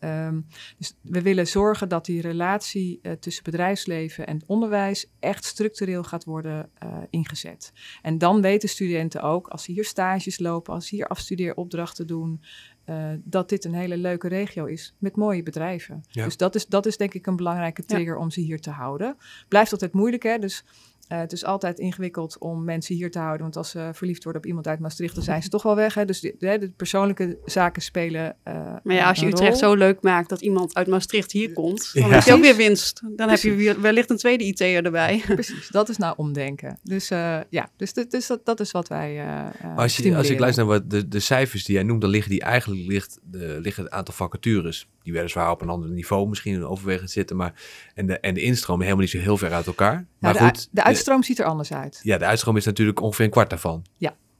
[0.04, 0.40] Ehm,
[0.78, 6.24] dus we willen zorgen dat die relatie eh, tussen bedrijfsleven en onderwijs echt structureel gaat
[6.24, 7.72] worden eh, ingezet.
[8.02, 12.42] En dan weten studenten ook, als ze hier stages lopen, als ze hier afstudeeropdrachten doen,
[12.84, 16.04] eh, dat dit een hele leuke regio is met mooie bedrijven.
[16.08, 16.24] Ja.
[16.24, 17.94] Dus dat is, dat is denk ik een belangrijke Ja.
[17.94, 19.16] trigger om ze hier te houden.
[19.48, 20.38] Blijft altijd moeilijk, hè?
[20.38, 20.64] Dus
[21.08, 23.42] eh, het is altijd ingewikkeld om mensen hier te houden.
[23.42, 25.94] Want als ze verliefd worden op iemand uit Maastricht, dan zijn ze toch wel weg.
[25.94, 26.04] Hè?
[26.04, 28.36] Dus de, de, de persoonlijke zaken spelen.
[28.42, 29.58] eh, Maar ja, als je Utrecht rol.
[29.70, 32.14] zo leuk maakt dat iemand uit Maastricht hier komt, dan Ja.
[32.14, 33.02] heb je ook weer winst.
[33.16, 35.22] Dan heb je weer, wellicht een tweede IT'er erbij.
[35.34, 36.78] Precies, dat is nou omdenken.
[36.82, 39.14] Dus eh, ja, dus, dit- dus dat, dat is wat wij.
[39.62, 42.10] Maar als, je, als ik luister naar wat de, de cijfers die jij noemt, dan
[42.10, 44.88] liggen die eigenlijk ligt, de, liggen het aantal vacatures.
[45.02, 47.36] Die weliswaar op een ander niveau misschien overwegend zitten.
[47.36, 47.52] Maar,
[47.94, 49.92] en, de, en de instroom helemaal niet zo heel ver uit elkaar.
[49.94, 52.00] Nou, Maar de, goed, de uitstroom ziet er anders uit.
[52.02, 53.84] ja, de uitstroom is natuurlijk ongeveer een kwart daarvan.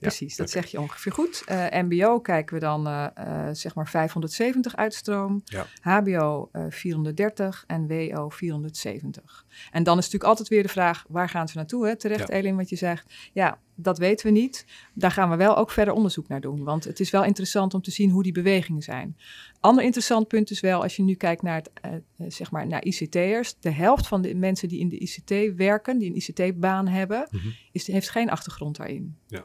[0.06, 1.42] Precies, dat zeg je ongeveer goed.
[1.46, 5.42] Eh, MBO kijken we dan eh, eh, zeg maar 570 uitstroom.
[5.44, 5.66] Ja.
[5.80, 9.44] HBO eh, 430 en WO 470.
[9.70, 11.86] En dan is natuurlijk altijd weer de vraag, waar gaan ze naartoe?
[11.86, 11.96] Hè?
[11.96, 12.34] Terecht, Ja.
[12.34, 13.12] Elin, wat je zegt.
[13.32, 14.66] Ja, dat weten we niet.
[14.94, 16.64] Daar gaan we wel ook verder onderzoek naar doen.
[16.64, 19.16] Want het is wel interessant om te zien hoe die bewegingen zijn.
[19.60, 22.02] Ander interessant punt is wel, als je nu kijkt naar, het,
[22.34, 23.54] zeg maar naar ICT'ers.
[23.60, 27.48] De helft van de mensen die in de ICT werken, die een ICT-baan hebben, Mhm.
[27.72, 29.16] is, heeft geen achtergrond daarin.
[29.26, 29.44] Ja.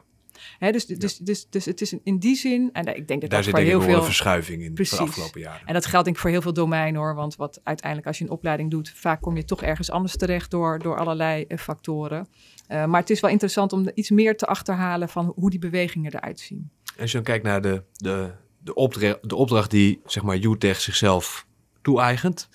[0.58, 3.42] Hè, dus, dus, dus, dus het is in die zin, en ik denk dat Daar
[3.44, 4.02] zit voor heel een veel.
[4.02, 4.98] verschuiving in Precies.
[4.98, 5.66] de afgelopen jaren.
[5.66, 7.14] En dat geldt denk ik voor heel veel domeinen hoor.
[7.14, 10.50] Want wat uiteindelijk als je een opleiding doet, vaak kom je toch ergens anders terecht
[10.50, 12.28] door, door allerlei eh, factoren.
[12.66, 16.14] Eh, maar het is wel interessant om iets meer te achterhalen van hoe die bewegingen
[16.14, 16.70] eruit zien.
[17.00, 20.80] Als je dan kijkt naar de, de, de, opdracht, de opdracht die zeg maar UTech
[20.80, 21.46] zichzelf
[21.82, 22.48] toe-eigent.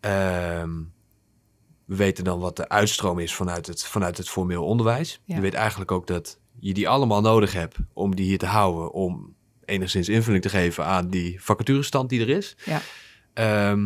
[0.00, 0.70] ehm,
[1.84, 5.20] we weten dan wat de uitstroom is vanuit het, vanuit het formeel onderwijs.
[5.24, 5.34] Ja.
[5.34, 8.92] Je weet eigenlijk ook dat je die allemaal nodig hebt om die hier te houden.
[8.92, 12.56] Om enigszins invulling te geven aan die vacaturestand die er is.
[12.64, 12.82] Ja.
[13.32, 13.80] Ehm,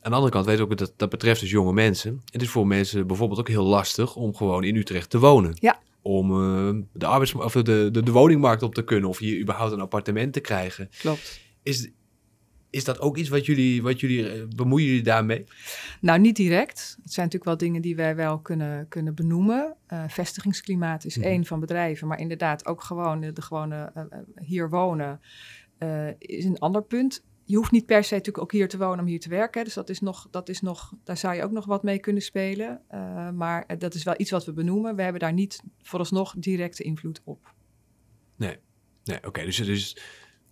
[0.00, 2.22] aan de andere kant weten we ook dat dat betreft dus jonge mensen.
[2.32, 5.56] Het is voor mensen bijvoorbeeld ook heel lastig om gewoon in Utrecht te wonen.
[5.60, 5.78] Ja.
[6.02, 9.72] Om eh, de, arbeids of de, de, de woningmarkt op te kunnen of hier überhaupt
[9.72, 10.90] een appartement te krijgen.
[10.98, 11.40] Klopt.
[11.62, 11.90] Is,
[12.70, 15.44] is dat ook iets wat jullie, wat jullie eh, bemoeien jullie daarmee?
[16.00, 16.78] Nou, niet direct.
[17.02, 19.76] Het zijn natuurlijk wel dingen die wij wel kunnen, kunnen benoemen.
[19.92, 24.04] Uh, vestigingsklimaat is mm één van bedrijven, maar inderdaad ook gewoon de, de gewone uh,
[24.46, 25.20] hier wonen
[26.18, 27.24] is een ander punt.
[27.44, 29.64] Je hoeft niet per se natuurlijk ook hier te wonen om hier te werken.
[29.64, 32.22] Dus dat is nog, dat is nog, daar zou je ook nog wat mee kunnen
[32.22, 32.80] spelen.
[33.34, 34.96] maar dat is wel iets wat we benoemen.
[34.96, 37.54] We hebben daar niet vooralsnog directe invloed op.
[38.36, 38.56] Nee,
[39.04, 39.44] nee oké.
[39.44, 39.96] Dus, dus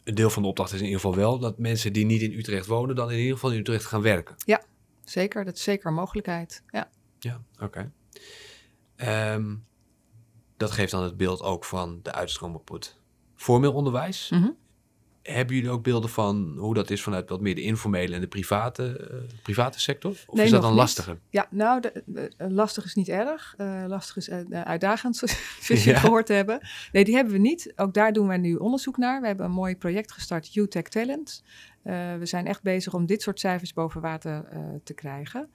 [0.06, 2.32] een deel van de opdracht is in ieder geval wel dat mensen die niet in
[2.32, 4.34] Utrecht wonen, dan in ieder geval in Utrecht gaan werken.
[4.44, 4.62] Ja,
[5.04, 5.44] zeker.
[5.44, 6.62] Dat is zeker een mogelijkheid.
[6.68, 7.92] Ja, ja oké.
[8.96, 9.54] Ehm,
[10.56, 12.96] dat geeft dan het beeld ook van de uitstroom op het
[13.34, 14.30] formeel onderwijs.
[14.30, 14.56] Mm
[15.26, 18.26] hebben jullie ook beelden van hoe dat is vanuit wat meer de informele en de
[18.26, 20.10] private, uh, private sector?
[20.10, 21.18] Of nee, is dat dan lastiger?
[21.30, 23.54] Ja, nou, de, lastig is niet erg.
[23.58, 25.16] Uh, lastig is uh, uitdagend,
[25.60, 26.68] zoals je gehoord hebben.
[26.92, 27.72] Nee, die hebben we niet.
[27.76, 29.20] Ook daar doen wij nu onderzoek naar.
[29.20, 31.42] We hebben een mooi project gestart, UTech Talent.
[31.82, 34.44] we zijn echt bezig om dit soort cijfers boven water
[34.84, 35.50] te krijgen.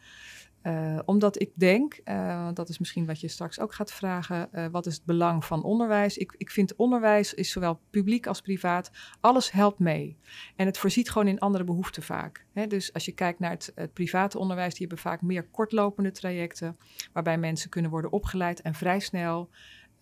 [0.64, 4.66] Uh, omdat ik denk, uh, dat is misschien wat je straks ook gaat vragen, uh,
[4.72, 6.18] wat is het belang van onderwijs?
[6.18, 10.18] Ik, ik vind onderwijs is zowel publiek als privaat, alles helpt mee.
[10.56, 12.46] En het voorziet gewoon in andere behoeften vaak.
[12.54, 12.68] Hè?
[12.68, 16.78] Dus als je kijkt naar het, het, private onderwijs, die hebben vaak meer kortlopende trajecten,
[17.14, 19.50] waarbij mensen kunnen worden opgeleid en vrij snel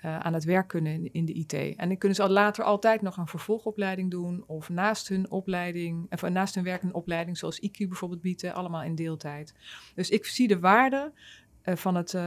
[0.06, 1.54] uh, aan het werk kunnen in, de IT.
[1.54, 6.30] En dan kunnen ze later altijd nog een vervolgopleiding doen of naast hun opleiding, of
[6.30, 9.54] naast hun werk een opleiding zoals IQ bijvoorbeeld bieden, allemaal in deeltijd.
[9.96, 11.12] Dus ik zie de waarde
[11.66, 12.18] uh, van het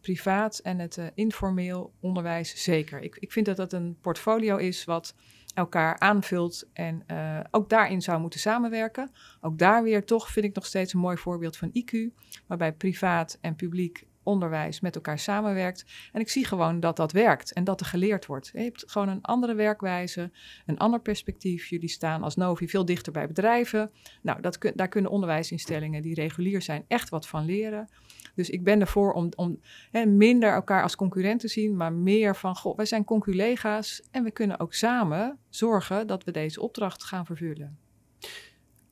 [0.00, 3.00] privaat en het informeel onderwijs zeker.
[3.00, 5.14] Ik, ik vind dat dat een portfolio is wat
[5.54, 7.04] elkaar aanvult en
[7.50, 9.10] ook daarin zou moeten samenwerken.
[9.40, 11.96] Ook daar weer toch vind ik nog steeds een mooi voorbeeld van IQ,
[12.46, 15.84] waarbij privaat en publiek onderwijs met elkaar samenwerkt.
[16.12, 18.50] En ik zie gewoon dat dat werkt en dat er geleerd wordt.
[18.52, 20.30] Je hebt gewoon een andere werkwijze,
[20.66, 21.66] een ander perspectief.
[21.66, 23.90] Jullie staan als Novi veel dichter bij bedrijven.
[24.22, 27.88] Nou, dat daar kunnen onderwijsinstellingen die regulier zijn echt wat van leren.
[28.34, 32.36] Dus ik ben ervoor om, om hè, minder elkaar als concurrent te zien, maar meer
[32.36, 37.04] van, goh, wij zijn conculega's en we kunnen ook samen zorgen dat we deze opdracht
[37.04, 37.78] gaan vervullen.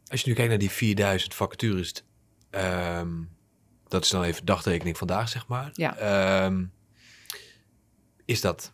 [0.06, 2.04] Als je nu kijkt naar die 4000 vacatures,
[2.50, 3.28] um,
[3.88, 5.70] dat is dan even dagtekening vandaag, zeg maar.
[5.72, 5.96] Ja.
[5.96, 6.64] Ehm,
[8.24, 8.72] is dat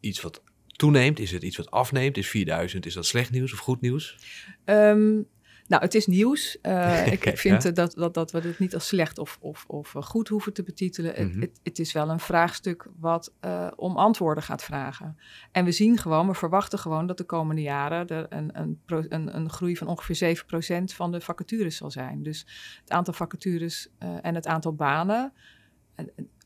[0.00, 1.18] iets wat toeneemt?
[1.18, 2.16] Is het iets wat afneemt?
[2.16, 4.18] Is 4000, is dat slecht nieuws of goed nieuws?
[4.64, 5.28] Um,
[5.70, 6.58] nou, het is nieuws.
[6.62, 10.02] Uh, ik vind dat, dat, dat we het niet als slecht of, of, of eh,
[10.02, 11.28] goed hoeven te betitelen.
[11.28, 11.40] Mhm.
[11.40, 15.18] het, het, is wel een vraagstuk wat uh, om antwoorden gaat vragen.
[15.52, 19.36] En we zien gewoon, we verwachten gewoon dat de komende jaren er een, een, een,
[19.36, 20.44] een groei van ongeveer
[20.82, 22.22] 7% van de vacatures zal zijn.
[22.22, 22.46] Dus
[22.80, 25.32] het aantal vacatures uh, en het aantal banen,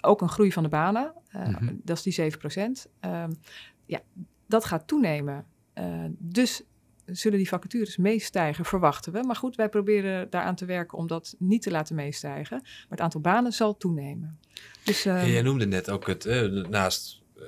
[0.00, 2.36] ook een groei van de banen, mm dat is die 7%.
[3.00, 3.36] Um,
[3.86, 4.00] ja,
[4.46, 5.46] dat gaat toenemen.
[6.18, 6.62] dus
[7.06, 9.22] zullen die vacatures meestijgen, verwachten we.
[9.22, 12.60] Maar goed, wij proberen daaraan te werken om dat niet te laten meestijgen.
[12.62, 14.38] Maar het aantal banen zal toenemen.
[14.84, 17.42] Dus, uh, jij noemde net ook het, uh, naast uh,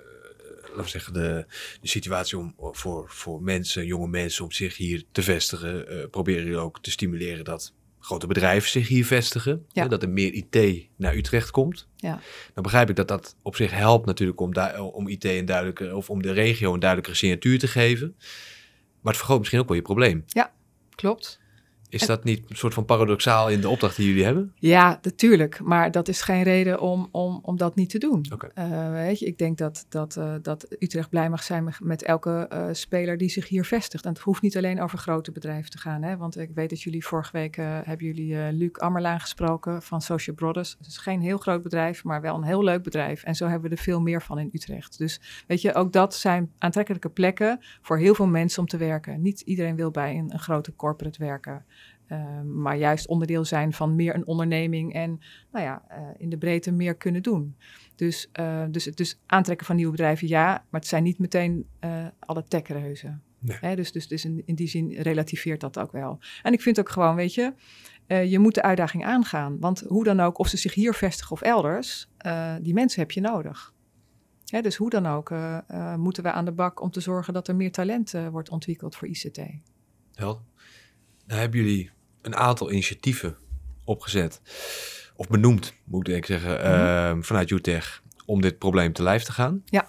[0.62, 1.47] laten we zeggen, de,
[1.81, 6.09] de situatie om, voor, voor mensen, jonge mensen, om zich hier te vestigen.
[6.11, 7.75] proberen jullie ook te stimuleren dat
[8.07, 9.66] grote bedrijven zich hier vestigen.
[9.73, 9.88] Ja.
[9.88, 11.88] dat er meer IT naar Utrecht komt.
[11.97, 12.21] Ja.
[12.55, 16.11] Dan begrijp ik dat dat op zich helpt natuurlijk om, om IT een duidelijke, of
[16.11, 18.16] om de regio een duidelijkere signatuur te geven.
[19.07, 20.25] Maar het vergroot misschien ook wel je probleem.
[20.27, 20.53] Ja,
[20.95, 21.40] klopt.
[21.88, 24.53] Is dat niet een soort van paradoxaal in de opdracht die jullie hebben?
[24.55, 25.61] Ja, natuurlijk.
[25.61, 28.27] Maar dat is geen reden om, om, om dat niet te doen.
[28.33, 28.51] Okay.
[28.55, 32.51] Uh, weet je, ik denk dat, dat, uh, dat Utrecht blij mag zijn met, elke
[32.53, 34.05] uh, speler die zich hier vestigt.
[34.05, 36.03] En het hoeft niet alleen over grote bedrijven te gaan.
[36.03, 36.16] Hè?
[36.16, 40.75] Want ik weet dat jullie vorige week hebben jullie Luc Ammerlaan gesproken van Social Brothers.
[40.79, 43.22] Het is geen heel groot bedrijf, maar wel een heel leuk bedrijf.
[43.22, 44.99] En zo hebben we er veel meer van in Utrecht.
[44.99, 49.22] Dus weet je, ook dat zijn aantrekkelijke plekken voor heel veel mensen om te werken.
[49.22, 51.64] Niet iedereen wil bij een, een grote corporate werken.
[52.09, 55.21] Uh, maar juist onderdeel zijn van meer een onderneming en
[55.53, 57.57] nou ja, uh, in de breedte meer kunnen doen.
[57.95, 61.66] Dus, uh, dus, dus aantrekken van nieuwe bedrijven, ja, maar het zijn niet meteen
[62.19, 63.23] alle techreuzen.
[63.38, 63.77] Nee.
[63.77, 66.19] Dus, dus, dus in, in, die zin relativeert dat ook wel.
[66.42, 67.53] En ik vind ook gewoon, weet je,
[68.07, 69.59] je moet de uitdaging aangaan.
[69.61, 72.09] Want hoe dan ook, of ze zich hier vestigen of elders,
[72.61, 73.75] die mensen heb je nodig.
[74.45, 75.35] Hè, dus hoe dan ook
[75.97, 79.09] moeten we aan de bak om te zorgen dat er meer talent wordt ontwikkeld voor
[79.09, 79.40] ICT.
[80.14, 80.42] Helder.
[81.27, 81.90] Nou hebben jullie
[82.27, 83.37] een aantal initiatieven
[83.85, 84.41] opgezet.
[85.17, 87.19] Of benoemd, moet ik zeggen, mm -hmm.
[87.19, 89.62] uh, vanuit UTech om dit probleem te lijf te gaan.
[89.65, 89.89] Ja.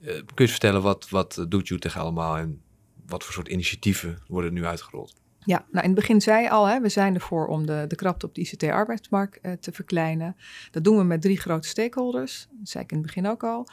[0.00, 2.62] Uh, kun je vertellen wat, wat doet UTech allemaal en
[3.06, 5.14] wat voor soort initiatieven worden nu uitgerold?
[5.44, 7.96] Ja, nou in het begin zei je al, hè, we zijn ervoor om de, de
[7.96, 10.36] krapte op de ICT-arbeidsmarkt uh, te verkleinen.
[10.70, 13.66] Dat doen we met drie grote stakeholders, dat zei ik in het begin ook al.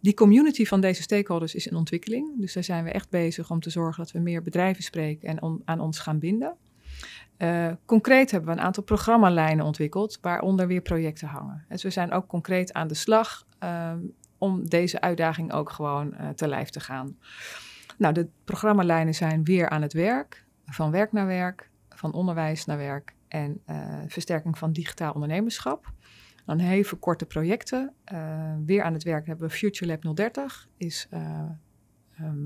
[0.00, 2.40] Die community van deze stakeholders is in ontwikkeling.
[2.40, 5.42] Dus daar zijn we echt bezig om te zorgen dat we meer bedrijven spreken en
[5.42, 6.56] on, aan ons gaan binden.
[7.38, 11.64] Uh, concreet hebben we een aantal programmalijnen ontwikkeld waaronder weer projecten hangen.
[11.68, 13.98] Dus we zijn ook concreet aan de slag ehm,
[14.38, 17.18] om deze uitdaging ook gewoon uh, te lijf te gaan.
[17.98, 22.78] Nou, de programmalijnen zijn weer aan het werk, van werk naar werk, van onderwijs naar
[22.78, 25.92] werk en uh, versterking van digitaal ondernemerschap.
[26.44, 27.92] Dan even korte projecten.
[28.66, 31.08] weer aan het werk hebben we Future Lab 030, is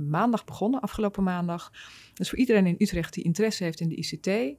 [0.09, 1.73] maandag begonnen, afgelopen maandag.
[2.15, 4.59] Dus voor iedereen in Utrecht die interesse heeft in de ICT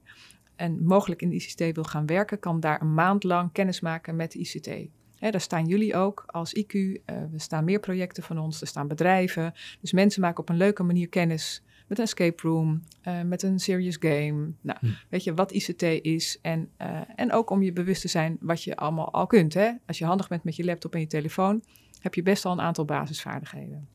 [0.56, 4.16] en mogelijk in de ICT wil gaan werken, kan daar een maand lang kennis maken
[4.16, 4.70] met de ICT.
[5.18, 6.74] daar staan jullie ook als IQ.
[6.74, 9.54] Uh, er staan meer projecten van ons, er staan bedrijven.
[9.80, 13.58] Dus mensen maken op een leuke manier kennis met een escape room, uh, met een
[13.58, 14.52] serious game.
[14.60, 14.86] Nou, hm.
[15.08, 16.38] weet je wat ICT is.
[16.42, 19.54] En, uh, en ook om je bewust te zijn wat je allemaal al kunt.
[19.54, 19.70] Hè?
[19.86, 21.62] Als je handig bent met je laptop en je telefoon,
[22.00, 23.88] heb je best al een aantal basisvaardigheden.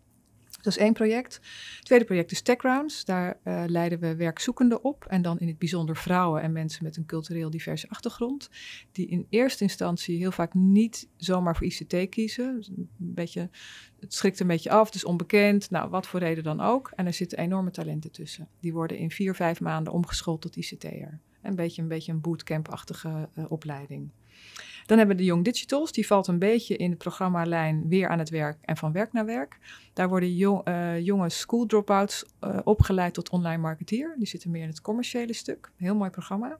[0.68, 1.34] Dat is één project.
[1.76, 3.06] Het tweede project is TechRounds.
[3.06, 5.06] Daar uh, leiden we werkzoekenden op.
[5.06, 8.50] En dan in het bijzonder vrouwen en mensen met een cultureel diverse achtergrond.
[8.92, 12.56] Die in eerste instantie heel vaak niet zomaar voor ICT kiezen.
[12.56, 13.50] Dus een beetje,
[14.00, 15.70] het schrikt een beetje af, het is onbekend.
[15.70, 16.92] Nou, wat voor reden dan ook.
[16.96, 18.48] En er zitten enorme talenten tussen.
[18.60, 21.20] Die worden in vier, vijf maanden omgeschoold tot ICT'er.
[21.42, 24.10] Een beetje een, beetje een bootcamp-achtige uh, opleiding.
[24.88, 25.92] Dan hebben we de Young Digitals.
[25.92, 29.26] Die valt een beetje in de programmalijn weer aan het werk en van werk naar
[29.26, 29.58] werk.
[29.94, 34.16] Daar worden uh, jonge school dropouts uh, opgeleid tot online marketeer.
[34.18, 35.72] Die zitten meer in het commerciële stuk.
[35.78, 36.48] Heel mooi programma.
[36.48, 36.60] Dan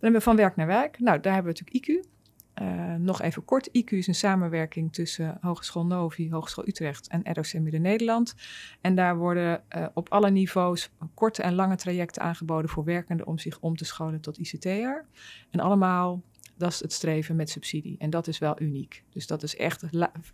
[0.00, 0.98] hebben we van werk naar werk.
[0.98, 2.14] Nou, daar hebben we natuurlijk IQ.
[2.62, 7.52] Uh, nog even kort, IQ is een samenwerking tussen Hogeschool Novi, Hogeschool Utrecht en ROC
[7.52, 8.34] Midden-Nederland.
[8.80, 9.62] En daar worden
[9.94, 14.20] op alle niveaus korte en lange trajecten aangeboden voor werkenden om zich om te scholen
[14.20, 15.04] tot ICT'er.
[15.50, 16.22] En allemaal
[16.56, 17.98] dat is het streven met subsidie.
[17.98, 19.04] En dat is wel uniek.
[19.10, 19.84] Dus dat is echt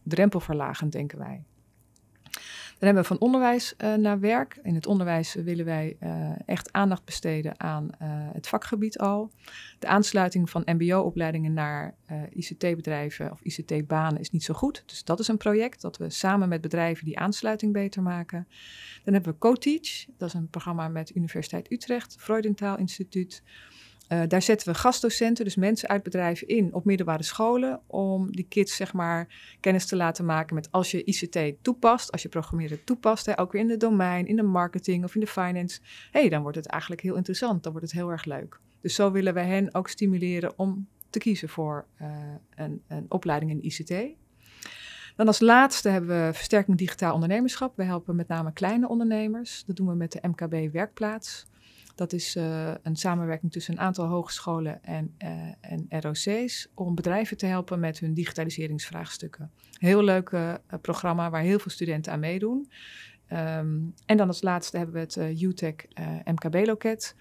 [0.03, 1.45] drempelverlagend, denken wij.
[2.83, 4.59] Dan hebben we van onderwijs uh, naar werk.
[4.63, 9.31] In het onderwijs willen wij uh, echt aandacht besteden aan uh, het vakgebied al.
[9.79, 11.95] De aansluiting van MBO-opleidingen naar
[12.31, 14.83] ICT-bedrijven of ICT-banen is niet zo goed.
[14.87, 18.49] Dus dat is een project dat we samen met bedrijven die aansluiting beter maken.
[19.05, 20.05] Dan hebben we CoTeach.
[20.17, 23.43] Dat is een programma met Universiteit Utrecht, Freudentaal Instituut.
[24.09, 28.47] Uh, daar zetten we gastdocenten, dus mensen uit bedrijven in op middelbare scholen, om die
[28.49, 29.29] kids zeg maar
[29.61, 33.53] kennis te laten maken met als je ICT toepast, als je programmeren toepast, hè, ook
[33.53, 36.67] weer in de domein, in de marketing of in de finance, hey, dan wordt het
[36.67, 38.61] eigenlijk heel interessant, dan wordt het heel erg leuk.
[38.81, 42.09] Dus zo willen we hen ook stimuleren om te kiezen voor uh,
[42.55, 44.21] een, een opleiding in ICT.
[45.17, 47.77] Dan als laatste hebben we versterking digitaal ondernemerschap.
[47.77, 49.65] We helpen met name kleine ondernemers.
[49.67, 51.47] Dat doen we met de MKB Werkplaats.
[52.03, 57.37] Dat is uh, een samenwerking tussen een aantal hogescholen en, uh, en ROC's om bedrijven
[57.37, 59.51] te helpen met hun digitaliseringsvraagstukken.
[59.79, 62.71] Heel leuk uh, programma waar heel veel studenten aan meedoen.
[63.33, 65.75] Um, en dan als laatste hebben we het UTech
[66.25, 67.15] MKB-loket.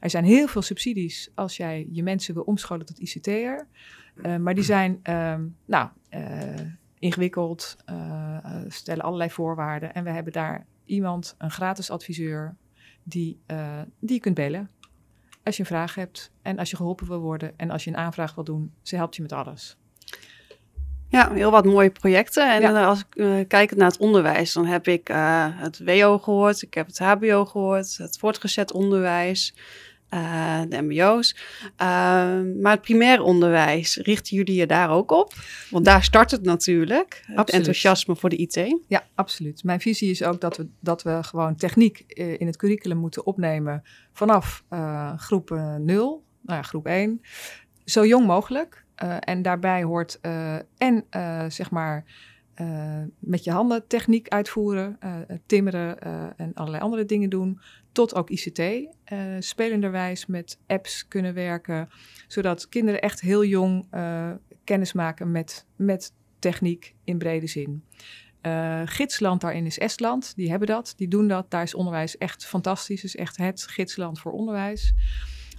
[0.00, 3.66] Er zijn heel veel subsidies als jij je mensen wil omscholen tot ICT'er.
[4.40, 5.88] maar die zijn um, nou,
[6.98, 7.76] ingewikkeld,
[8.68, 9.94] stellen allerlei voorwaarden.
[9.94, 12.56] En we hebben daar iemand, een gratis adviseur,
[13.08, 14.70] die, uh, die je kunt bellen.
[15.42, 17.96] Als je een vraag hebt en als je geholpen wil worden en als je een
[17.96, 19.76] aanvraag wil doen, ze helpt je met alles.
[21.08, 22.52] Ja, heel wat mooie projecten.
[22.52, 22.84] En ja.
[22.84, 26.74] als ik uh, kijk naar het onderwijs, dan heb ik uh, het WO gehoord, ik
[26.74, 29.54] heb het HBO gehoord, het voortgezet onderwijs
[30.10, 31.36] uh, de mbo's.
[31.62, 31.78] Uh,
[32.60, 35.34] maar het primair onderwijs, richten jullie je daar ook op?
[35.70, 38.80] Want daar start het natuurlijk, het enthousiasme voor de IT.
[38.88, 39.64] Ja, absoluut.
[39.64, 43.26] Mijn visie is ook dat we, dat we gewoon techniek uh, in het curriculum moeten
[43.26, 47.20] opnemen vanaf uh, groep 0, nou ja, groep 1,
[47.84, 48.84] zo jong mogelijk.
[49.20, 50.20] en daarbij hoort
[50.76, 51.04] en
[51.48, 52.04] zeg maar
[53.18, 54.98] met je handen techniek uitvoeren,
[55.46, 56.00] timmeren
[56.36, 57.60] en allerlei andere dingen doen
[57.96, 61.88] tot ook ICT, eh, spelenderwijs met apps kunnen werken,
[62.28, 64.30] zodat kinderen echt heel jong uh,
[64.64, 67.84] kennis maken met, met techniek in brede zin.
[68.42, 71.50] Uh, gidsland daarin is Estland, die hebben dat, die doen dat.
[71.50, 74.94] Daar is onderwijs echt fantastisch, is echt het gidsland voor onderwijs.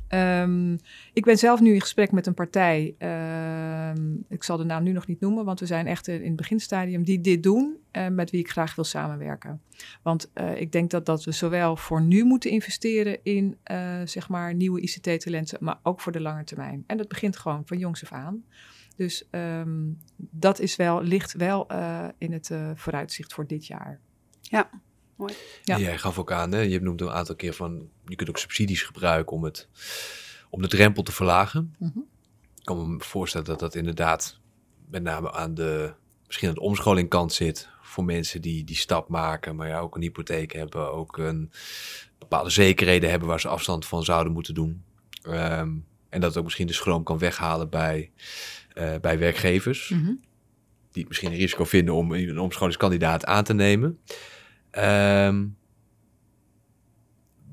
[0.09, 0.77] Um,
[1.13, 4.91] ik ben zelf nu in gesprek met een partij, uh, ik zal de naam nu
[4.91, 8.31] nog niet noemen, want we zijn echt in het beginstadium, die dit doen, uh, met
[8.31, 9.61] wie ik graag wil samenwerken.
[10.01, 14.29] Want uh, ik denk dat, dat we zowel voor nu moeten investeren in eh, zeg
[14.29, 16.83] maar nieuwe ICT-talenten, maar ook voor de lange termijn.
[16.87, 18.43] En dat begint gewoon van jongs af aan.
[18.95, 21.67] Dus um, dat is wel, ligt wel
[22.17, 23.99] in het vooruitzicht voor dit jaar.
[24.41, 24.69] Ja,
[25.17, 25.33] Mooi.
[25.63, 25.79] Ja.
[25.79, 28.83] jij gaf ook aan, hè, je noemde een aantal keer van, je kunt ook subsidies
[28.83, 29.67] gebruiken om, het,
[30.49, 31.75] om de drempel te verlagen.
[31.77, 32.05] Mm -hmm.
[32.55, 34.39] Ik kan me voorstellen dat dat inderdaad
[34.89, 35.93] met name aan de,
[36.27, 40.01] misschien aan de omscholingkant zit voor mensen die die stap maken, maar ja, ook een
[40.01, 41.51] hypotheek hebben, ook een
[42.17, 44.83] bepaalde zekerheden hebben waar ze afstand van zouden moeten doen.
[45.21, 45.69] Ehm,
[46.09, 48.11] en dat het ook misschien de schroom kan weghalen bij,
[48.73, 49.89] eh, bij werkgevers.
[49.89, 50.13] Mhm.
[50.91, 53.99] Die misschien een risico vinden om een omscholingskandidaat aan te nemen.
[54.77, 55.45] Ehm,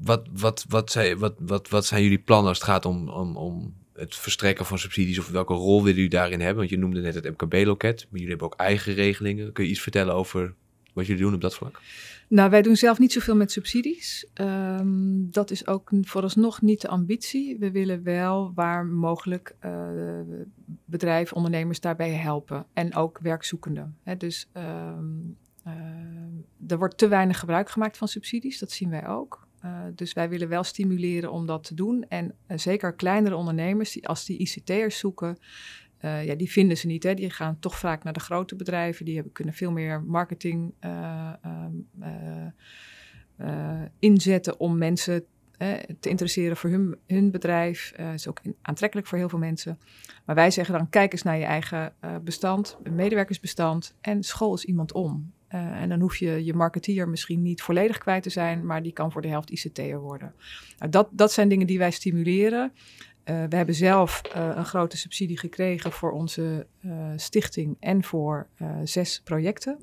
[0.01, 3.37] wat, wat, wat, zijn, wat, wat, wat zijn jullie plannen als het gaat om, om,
[3.37, 5.19] om het verstrekken van subsidies?
[5.19, 6.57] Of welke rol willen jullie daarin hebben?
[6.57, 9.53] Want je noemde net het MKB-loket, maar jullie hebben ook eigen regelingen.
[9.53, 10.55] Kun je iets vertellen over
[10.93, 11.81] wat jullie doen op dat vlak?
[12.29, 14.27] Nou, wij doen zelf niet zoveel met subsidies.
[14.35, 17.59] Ehm, dat is ook vooralsnog niet de ambitie.
[17.59, 19.89] We willen wel waar mogelijk uh,
[20.85, 22.67] bedrijven, ondernemers daarbij helpen.
[22.73, 23.97] En ook werkzoekenden.
[24.03, 25.05] Hè, dus ehm,
[26.69, 29.47] er wordt te weinig gebruik gemaakt van subsidies, dat zien wij ook.
[29.65, 32.05] Uh, dus wij willen wel stimuleren om dat te doen.
[32.09, 35.39] En uh, zeker kleinere ondernemers, die, als die ICT'ers zoeken,
[36.25, 37.03] ja, die vinden ze niet.
[37.03, 37.15] Hè.
[37.15, 39.05] Die gaan toch vaak naar de grote bedrijven.
[39.05, 41.73] Die hebben, kunnen veel meer marketing ehm,
[43.99, 45.25] inzetten om mensen
[46.01, 47.93] te interesseren voor hun, hun bedrijf.
[48.01, 49.79] Uh, is ook aantrekkelijk voor heel veel mensen.
[50.25, 54.65] Maar wij zeggen dan, kijk eens naar je eigen uh, bestand, medewerkersbestand en school eens
[54.65, 55.33] iemand om.
[55.55, 58.93] Uh, en dan hoef je je marketeer misschien niet volledig kwijt te zijn, maar die
[58.93, 60.35] kan voor de helft ICT'er worden.
[60.79, 62.73] Nou, dat, dat zijn dingen die wij stimuleren.
[63.25, 66.67] Uh, we hebben zelf uh, een grote subsidie gekregen voor onze
[67.17, 68.47] stichting en voor
[68.85, 69.79] zes projecten.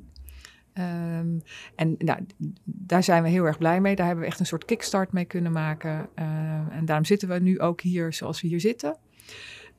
[0.74, 1.42] Um,
[1.76, 2.26] en nou,
[2.64, 3.96] daar zijn we heel erg blij mee.
[3.96, 6.10] Daar hebben we echt een soort kickstart mee kunnen maken.
[6.72, 8.98] en daarom zitten we nu ook hier zoals we hier zitten.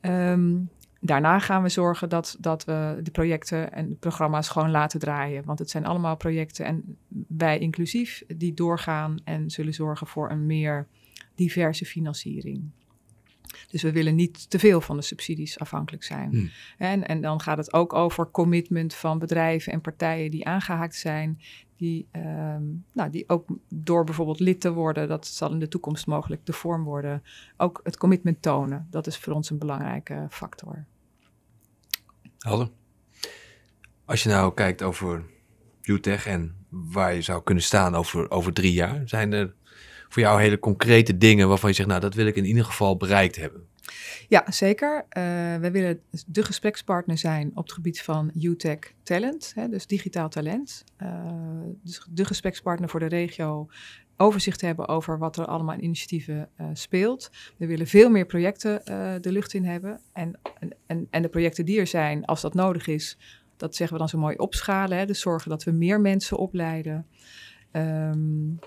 [0.01, 0.69] Um,
[1.05, 5.45] daarna gaan we zorgen dat, dat we de projecten en de programma's gewoon laten draaien.
[5.45, 6.97] Want het zijn allemaal projecten en
[7.27, 10.87] wij inclusief die doorgaan en zullen zorgen voor een meer
[11.35, 12.71] diverse financiering.
[13.67, 16.29] Dus we willen niet te veel van de subsidies afhankelijk zijn.
[16.29, 16.49] Hmm.
[16.77, 21.41] En, en dan gaat het ook over commitment van bedrijven en partijen die aangehaakt zijn.
[21.77, 26.07] Die, um, nou, die ook door bijvoorbeeld lid te worden, dat zal in de toekomst
[26.07, 27.23] mogelijk de vorm worden,
[27.57, 28.87] ook het commitment tonen.
[28.89, 30.85] Dat is voor ons een belangrijke factor.
[32.43, 32.69] Helder.
[34.05, 35.23] Als je nou kijkt over
[35.81, 39.53] UTech en waar je zou kunnen staan over, over drie jaar, zijn er
[40.09, 42.97] voor jou hele concrete dingen waarvan je zegt, nou, dat wil ik in ieder geval
[42.97, 43.67] bereikt hebben?
[44.27, 44.95] Ja, zeker.
[44.97, 45.23] Uh,
[45.57, 50.83] wij willen de gesprekspartner zijn op het gebied van UTech Talent, hè, dus digitaal talent.
[51.01, 51.09] Uh,
[51.83, 53.67] dus de gesprekspartner voor de regio
[54.17, 57.31] overzicht hebben over wat er allemaal in initiatieven uh, speelt.
[57.57, 59.99] We willen veel meer projecten uh, de lucht in hebben.
[60.13, 60.39] En,
[60.87, 63.17] en, en de projecten die er zijn, als dat nodig is,
[63.57, 64.97] dat zeggen we dan zo mooi opschalen.
[64.97, 65.05] Hè?
[65.05, 67.07] Dus zorgen dat we meer mensen opleiden.
[67.71, 68.59] Um,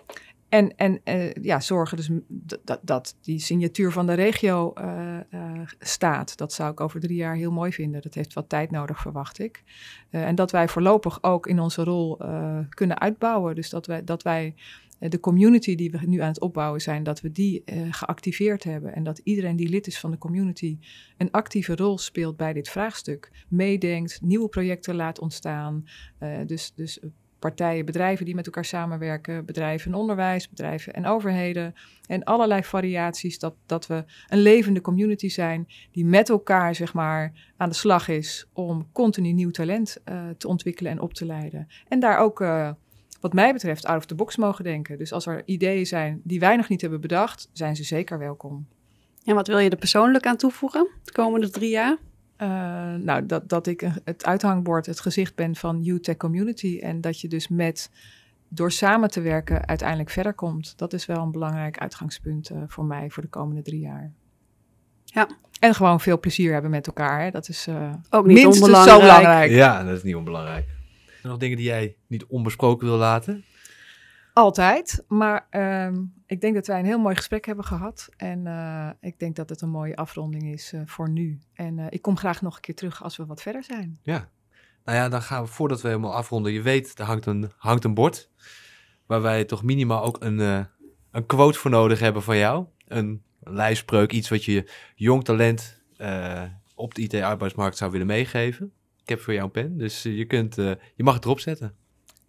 [0.49, 2.11] en, en uh, ja, zorgen dus
[2.65, 4.73] dat, dat die signatuur van de regio
[5.79, 6.37] staat.
[6.37, 8.03] Dat zou ik over drie jaar heel mooi vinden.
[8.03, 9.63] Dat heeft wat tijd nodig, verwacht ik.
[10.11, 12.19] en dat wij voorlopig ook in onze rol
[12.69, 13.55] kunnen uitbouwen.
[13.55, 14.55] Dus dat wij, dat wij
[14.99, 18.95] de community die we nu aan het opbouwen zijn, dat we die geactiveerd hebben.
[18.95, 20.79] En dat iedereen die lid is van de community
[21.17, 23.31] een actieve rol speelt bij dit vraagstuk.
[23.49, 25.85] Meedenkt, nieuwe projecten laat ontstaan.
[26.47, 27.01] dus, dus
[27.39, 31.75] partijen, bedrijven die met elkaar samenwerken, bedrijven en onderwijs, bedrijven en overheden
[32.07, 37.53] en allerlei variaties, dat, dat we een levende community zijn die met elkaar zeg maar
[37.57, 40.03] aan de slag is om continu nieuw talent
[40.39, 41.69] te ontwikkelen en op te leiden.
[41.89, 42.41] En daar ook,
[43.21, 44.99] wat mij betreft, out of the box mogen denken.
[44.99, 48.67] Dus als er ideeën zijn die wij nog niet hebben bedacht, zijn ze zeker welkom.
[49.25, 51.97] En wat wil je er persoonlijk aan toevoegen de komende drie jaar?
[52.43, 52.49] Uh,
[52.95, 56.79] nou, dat, dat ik het uithangbord, het gezicht ben van UTech Community.
[56.83, 57.91] En dat je dus met,
[58.49, 60.79] door samen te werken, uiteindelijk verder komt.
[60.79, 64.13] Dat is wel een belangrijk uitgangspunt uh, voor mij voor de komende drie jaar.
[65.05, 65.29] Ja.
[65.61, 67.23] En gewoon veel plezier hebben met elkaar.
[67.23, 67.31] Hè.
[67.31, 69.01] Dat is uh, ook niet minstens onbelangrijk.
[69.01, 69.51] zo belangrijk.
[69.51, 70.67] Ja, dat is niet onbelangrijk.
[71.27, 73.45] Nog dingen die jij niet onbesproken wil laten?
[74.37, 78.09] Altijd, maar uh, ik denk dat wij een heel mooi gesprek hebben gehad.
[78.17, 81.39] En uh, ik denk dat het een mooie afronding is uh, voor nu.
[81.55, 83.99] En uh, ik kom graag nog een keer terug als we wat verder zijn.
[84.03, 84.29] Ja,
[84.85, 86.53] nou ja, dan gaan we voordat we helemaal afronden.
[86.53, 88.31] Je weet, er hangt een, hangt een bord
[89.07, 90.39] waar wij toch minimaal ook een,
[91.11, 92.67] een quote voor nodig hebben van jou.
[92.87, 95.83] Een lijfspreuk, iets wat je jong talent
[96.75, 98.73] op de IT-arbeidsmarkt zou willen meegeven.
[99.07, 101.77] Ik heb voor jou een pen, dus je, kunt, je mag het erop zetten.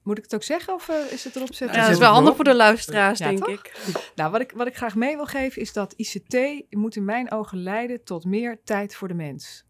[0.07, 1.77] Moet ik het ook zeggen of uh, is het erop zetten?
[1.77, 3.49] Ja, dat is wel handig voor de luisteraars, ja, denk toch?
[3.49, 3.71] ik.
[4.15, 7.31] Nou, wat ik, wat ik graag mee wil geven is dat ICT moet in mijn
[7.31, 9.65] ogen leiden tot meer tijd voor de mens.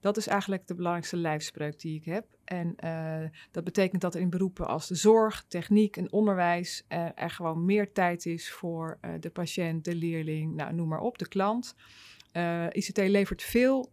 [0.00, 2.26] Dat is eigenlijk de belangrijkste lijfspreuk die ik heb.
[2.44, 7.06] En uh, dat betekent dat er in beroepen als de zorg, techniek en onderwijs uh,
[7.14, 11.28] er gewoon meer tijd is voor de patiënt, de leerling, nou, noem maar op, de
[11.28, 11.74] klant.
[12.72, 13.92] ICT levert veel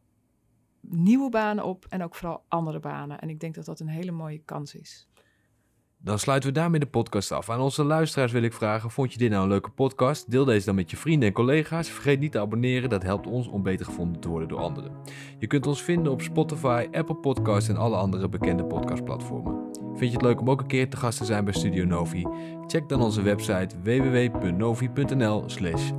[0.90, 3.20] nieuwe banen op en ook vooral andere banen.
[3.20, 5.08] En ik denk dat dat een hele mooie kans is.
[6.02, 7.50] Dan sluiten we daarmee de podcast af.
[7.50, 10.32] Aan onze luisteraars wil ik vragen: vond je dit nou een leuke podcast?
[10.32, 11.90] Deel deze dan met je vrienden en collega's.
[11.90, 14.92] Vergeet niet te abonneren, dat helpt ons om beter gevonden te worden door anderen.
[15.40, 19.68] Je kunt ons vinden op Spotify, Apple Podcasts en alle andere bekende podcastplatformen.
[19.96, 22.26] Vind je het leuk om ook een keer te gast te zijn bij Studio Novi?
[22.68, 25.92] Check dan onze website www.novi.nl/slash.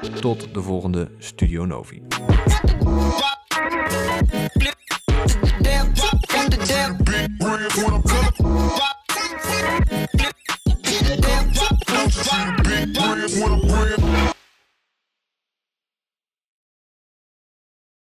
[0.00, 2.02] Tot de volgende Studio Novi.